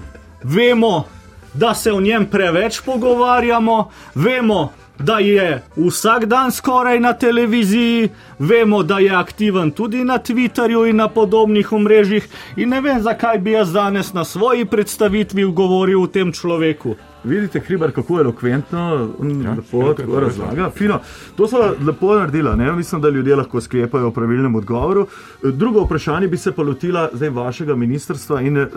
[0.43, 1.05] Vemo,
[1.53, 8.83] da se o njem preveč pogovarjamo, vemo, da je vsak dan skoraj na televiziji, vemo,
[8.83, 12.27] da je aktiven tudi na Twitterju in na podobnih omrežjih.
[12.55, 16.95] In ne vem, zakaj bi jaz danes na svoji predstavitvi govoril o tem človeku.
[17.23, 19.09] Vidite, Hribar, kako je elokventno,
[19.43, 20.69] ja, lepo ja, tako ja, razlaga.
[20.69, 20.99] Fino.
[21.37, 22.71] To so lepo naredila, ne?
[22.71, 25.07] mislim, da ljudje lahko sklepajo o pravilnem odgovoru.
[25.43, 28.67] Drugo vprašanje bi se pa lotila zdaj vašega ministrstva in uh,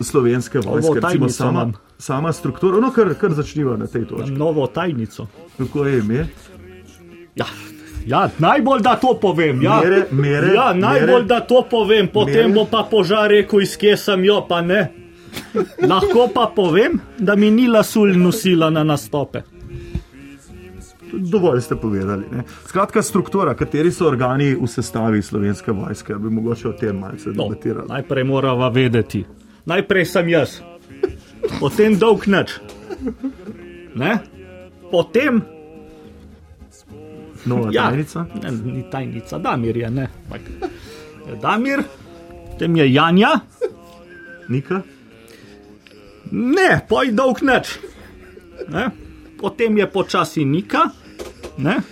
[0.00, 1.72] slovenske vojske, recimo sama, imam.
[1.98, 2.80] sama struktura.
[2.80, 4.30] No, kar, kar začniva na tej točki.
[4.30, 5.26] Novo tajnico.
[5.58, 6.26] Kako je ime?
[7.34, 7.46] Ja,
[8.06, 9.62] ja, najbolj da to povem.
[9.62, 11.24] Ja, Mere, mere, ja najbolj mere.
[11.24, 12.52] da to povem, potem Mere.
[12.54, 14.92] bo pa požar rekel, iz kje sem jo, pa ne.
[15.80, 19.42] Lahko pa povem, da mi ni lasulj nosila na nastope.
[21.14, 22.24] Dovolj ste povedali.
[22.32, 22.42] Ne?
[22.66, 27.44] Skratka, struktura, kateri so organi v sestavi slovenske vojske, bi mogoče o tem malce No,
[27.44, 27.88] debatirali.
[27.88, 29.24] najprej morava vedeti.
[29.66, 30.58] Najprej sem jaz,
[31.60, 32.58] potem dolg nič.
[33.94, 34.18] Ne?
[34.90, 35.42] Potem,
[37.46, 38.26] Nova ja, tajnica.
[38.42, 40.06] ne, ni tajnica, Damir je, ne.
[41.42, 41.82] Damir,
[42.50, 43.32] potem je Janja,
[44.48, 44.82] Nika.
[46.32, 47.78] Ne, poj dolg nič.
[48.68, 48.90] Ne?
[49.38, 50.90] Potem je počasi Nika,
[51.58, 51.82] ne?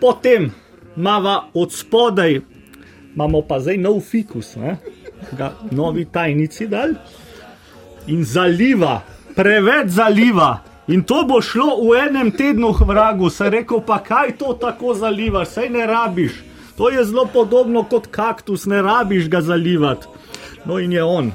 [0.00, 0.52] potem
[0.96, 2.40] imamo od spodaj,
[3.14, 4.76] imamo pa zdaj nov fikus, ne?
[5.32, 6.94] Ga novi tajnici dal.
[8.06, 9.02] in zaliva,
[9.34, 10.62] preveč zaliva.
[10.86, 14.94] In to bo šlo v enem tednu k vragu, se rekel, pa kaj to tako
[14.94, 16.32] zalivaš, sej ne rabiš.
[16.76, 20.06] To je zelo podobno kot kaktus, ne rabiš ga zalivati.
[20.64, 21.32] No in je on,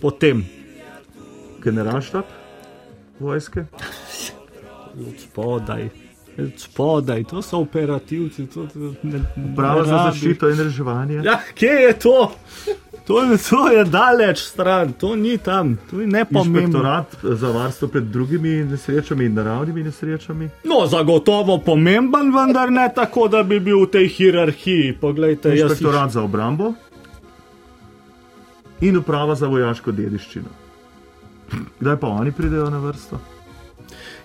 [0.00, 0.44] potem.
[1.64, 2.24] Generalštab
[3.20, 3.64] vojske.
[4.94, 6.03] Od spodaj, od
[6.56, 8.46] spodaj, to so operativci.
[8.46, 9.20] To, to, ne,
[9.56, 11.20] Prava ne za zaščito in reševanje.
[11.24, 12.32] Ja, kje je to?
[13.04, 16.60] To je, to je daleč stran, to ni tam, to je nepomembno.
[16.60, 20.48] Inšpektorat za varstvo pred drugimi nesrečami in naravnimi nesrečami.
[20.64, 24.96] No, zagotovo pomemben, vendar ne tako, da bi bil v tej hierarhiji.
[25.00, 26.72] Poglejte, jaz Inšpektorat za obrambo
[28.80, 30.48] in uprava za vojaško dediščino.
[31.80, 33.20] Kdaj pa oni pridejo na vrsto?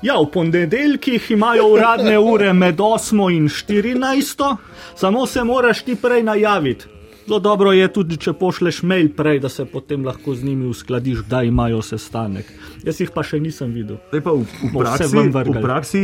[0.01, 4.55] Ja, v ponedeljkih imajo uradne ure med 8 in 14,
[4.95, 6.85] samo se moraš ti prej najaviti.
[7.27, 11.19] Zelo dobro je tudi, če pošleš mail prej, da se potem lahko z njimi uskladiš,
[11.27, 12.47] kdaj imajo sestanek.
[12.87, 13.99] Jaz jih pa še nisem videl.
[14.09, 16.01] Zdaj pa v, v, praksi, v praksi,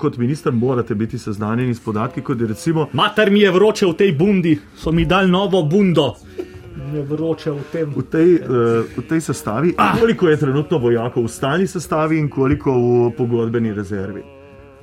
[0.00, 2.88] kot minister, morate biti seznanjeni s podatki, kot je recimo.
[2.96, 6.14] Mater mi je vroče v tej bundi, so mi dali novo bundo.
[6.76, 7.92] Je vroče v tem.
[7.96, 9.96] V tej, uh, v tej sestavi, ah.
[9.96, 14.22] koliko je trenutno vojakov v stalni sestavi in koliko v pogodbeni rezervi.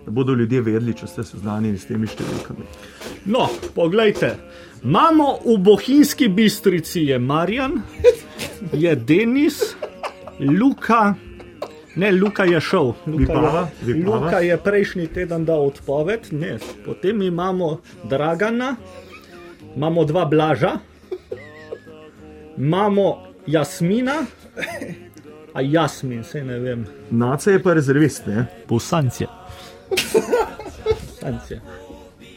[0.05, 2.65] Da bodo ljudje vedeli, če ste seznanjeni s temi številkami.
[3.31, 4.33] No, poglejte,
[4.83, 7.77] imamo v Bohinjski bistrici je Marjan,
[8.73, 9.61] je Denis,
[10.39, 11.13] Luka.
[11.95, 12.91] Ne, Luka je šel.
[13.05, 14.17] Luka, Vipava, je, Vipava.
[14.17, 16.57] Luka je prejšnji teden dal odpoved, ne.
[16.85, 17.77] Potem imamo
[18.09, 18.75] Dragana,
[19.75, 20.73] imamo dva Blaža,
[22.57, 24.25] imamo Jasmina,
[25.53, 26.85] a Jasmin, se ne vem.
[27.11, 28.45] Nace je pa rezervist, ne?
[28.67, 29.27] Pusancije.
[29.89, 31.61] Pusancije.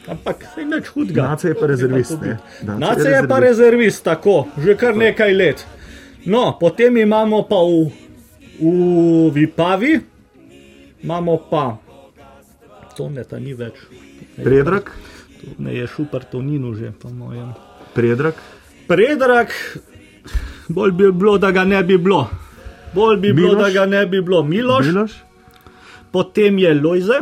[0.07, 1.21] Ampak se nič hudega.
[1.23, 2.37] Nace je pa rezervist, ne?
[2.63, 5.65] Nace Nace je pa rezervist, tako, že kar nekaj let.
[6.25, 7.89] No, potem imamo pa v,
[8.59, 9.99] v Vipavi,
[11.03, 11.77] imamo pa,
[12.97, 13.73] to ne ta ni več.
[14.35, 14.91] Predrag,
[15.37, 17.53] To ne je šupar Toninu že, po mojem.
[17.93, 18.33] Predrag,
[18.87, 19.53] Predrag,
[20.67, 22.29] bolj bi bilo, da ga ne bi bilo.
[22.93, 23.63] Bolj bi bilo, Miloš?
[23.63, 24.43] da ga ne bi bilo.
[24.43, 25.11] Miloš, Miloš,
[26.11, 27.19] potem je Lojze,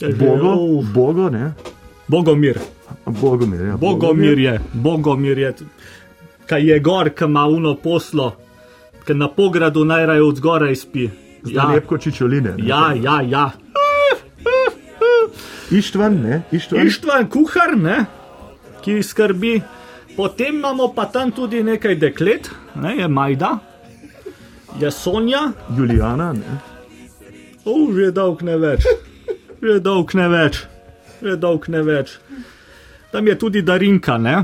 [0.00, 1.52] Bogo, Uf, Bogo, ne?
[2.08, 2.58] Bogomir.
[3.06, 3.76] Bogomir, ja.
[3.76, 5.54] Bogomir je, Bogomir je,
[6.46, 8.36] kaj je gor, ki ima uno poslo,
[9.06, 11.08] ki na pogradu najraje od zgoraj spi.
[11.46, 12.54] Ja, lepko čičoline.
[12.56, 12.68] ne?
[12.68, 13.50] ja, ja, ja.
[15.70, 16.42] Ištvan, ne?
[16.52, 16.86] Ištvan.
[16.86, 18.04] Ištvan kuhar, ne,
[18.84, 19.60] ki skrbi.
[20.16, 23.58] Potem imamo pa tam tudi nekaj deklet, ne, je Majda,
[24.80, 26.58] je Sonja, Julijana, ne?
[27.64, 28.86] oh, že dolg ne več,
[29.62, 30.60] že dolg ne več,
[31.22, 32.18] že dolg ne več.
[33.10, 34.36] Tam je tudi Darinka, ne,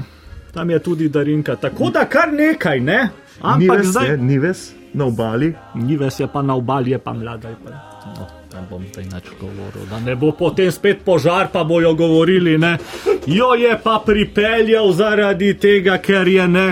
[0.55, 3.01] tam je tudi Darinka, tako da kar nekaj, ne.
[3.41, 4.27] Ampak Nives, zdaj, ne?
[4.27, 5.55] Nives na obali.
[5.75, 7.49] Nives je pa na obali, je pa mlada.
[7.49, 7.71] Je pa,
[8.19, 12.59] no, ne bom zdaj nič govoril, da ne bo potem spet požar, pa bojo govorili,
[12.59, 12.79] ne.
[13.27, 16.69] Jo je pa pripeljal zaradi tega, ker je ne.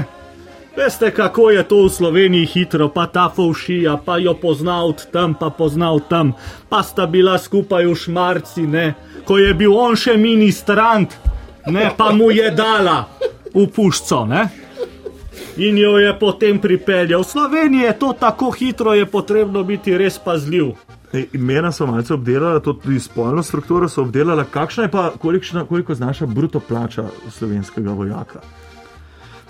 [0.76, 5.34] Veste, kako je to v Sloveniji hitro, pa ta faušija, pa jo pozna od tam,
[5.34, 6.32] pa pozna od tam,
[6.68, 11.14] pa sta bila skupaj v šmarci, ne, ko je bil on še ministrant,
[11.66, 13.08] ne, pa mu je dala
[13.54, 14.46] v puščo, ne.
[15.58, 17.22] In jo je potem pripeljal.
[17.22, 20.87] V Sloveniji je to tako hitro, je potrebno biti res pazljiv.
[21.12, 24.44] Imena so malce obdelala, tudi spolno strukturo so obdelala.
[24.44, 28.40] Kakšna je pa, kolikšna, koliko znaša bruto plača slovenskega vojaka?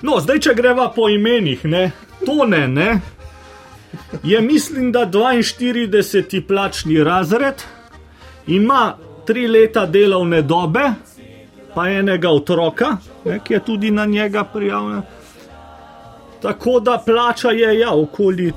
[0.03, 1.91] No, zdaj, če greva po imenih, ne,
[2.27, 3.01] tone, ne,
[4.23, 6.47] je mislim, da 42.
[6.47, 7.65] plačni razred,
[8.47, 8.95] ima
[9.27, 10.93] tri leta delovne dobe,
[11.75, 15.03] pa enega otroka, ne, ki je tudi na njega prijavljen.
[16.43, 18.53] Tako da plača je ja, okoli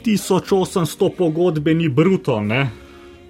[0.00, 2.70] 1800 pogodbeni bruto, ne.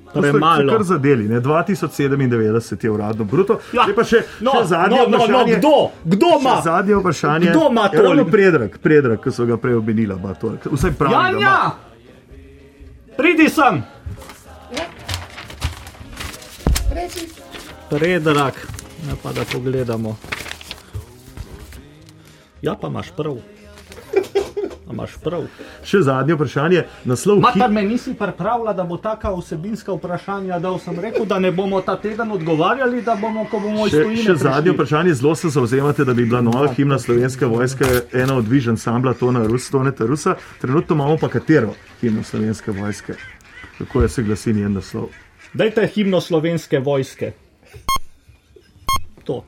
[0.08, 0.72] To Premalo.
[0.72, 1.40] Kar zadeli, ne?
[1.40, 3.58] 2097 je uradno bruto.
[3.72, 5.56] Ja, Zdaj pa še, no, še zadnje no, no, no, vprašanje.
[5.56, 5.72] kdo?
[6.04, 6.54] Kdo ima?
[6.64, 7.50] Zadnje vprašanje.
[7.50, 8.30] Kdo ima Ja, ravno toliko?
[8.30, 10.16] Predrag, predrag, ki so ga prej omenila.
[10.16, 10.54] ima to.
[10.64, 11.14] Vsaj pravi.
[11.14, 11.40] da ima.
[11.40, 11.70] Janja,
[13.16, 13.82] pridi sem.
[17.90, 18.52] Predrag,
[19.06, 20.16] ne pa da pogledamo.
[22.62, 23.36] Ja, pa imaš prav.
[24.88, 25.44] A imaš prav.
[25.84, 26.82] Še zadnje vprašanje.
[27.04, 31.52] Naslov Matar me nisi pripravila, da bo taka vsebinska vprašanja, da sem rekel, da ne
[31.52, 35.34] bomo ta teden odgovarjali, da bomo, ko bomo iz Še, tujine še zadnje vprašanje, zelo
[35.36, 39.68] se zauzemate, da bi bila nova himna slovenske vojske ena od viž ansambla Tona Rus,
[39.70, 40.38] Toneta Rusa.
[40.62, 43.18] Trenutno imamo pa katero himno slovenske vojske?
[43.78, 45.12] Kako je se glasi njen naslov?
[45.52, 47.32] Dajte himno slovenske vojske.
[49.24, 49.44] To.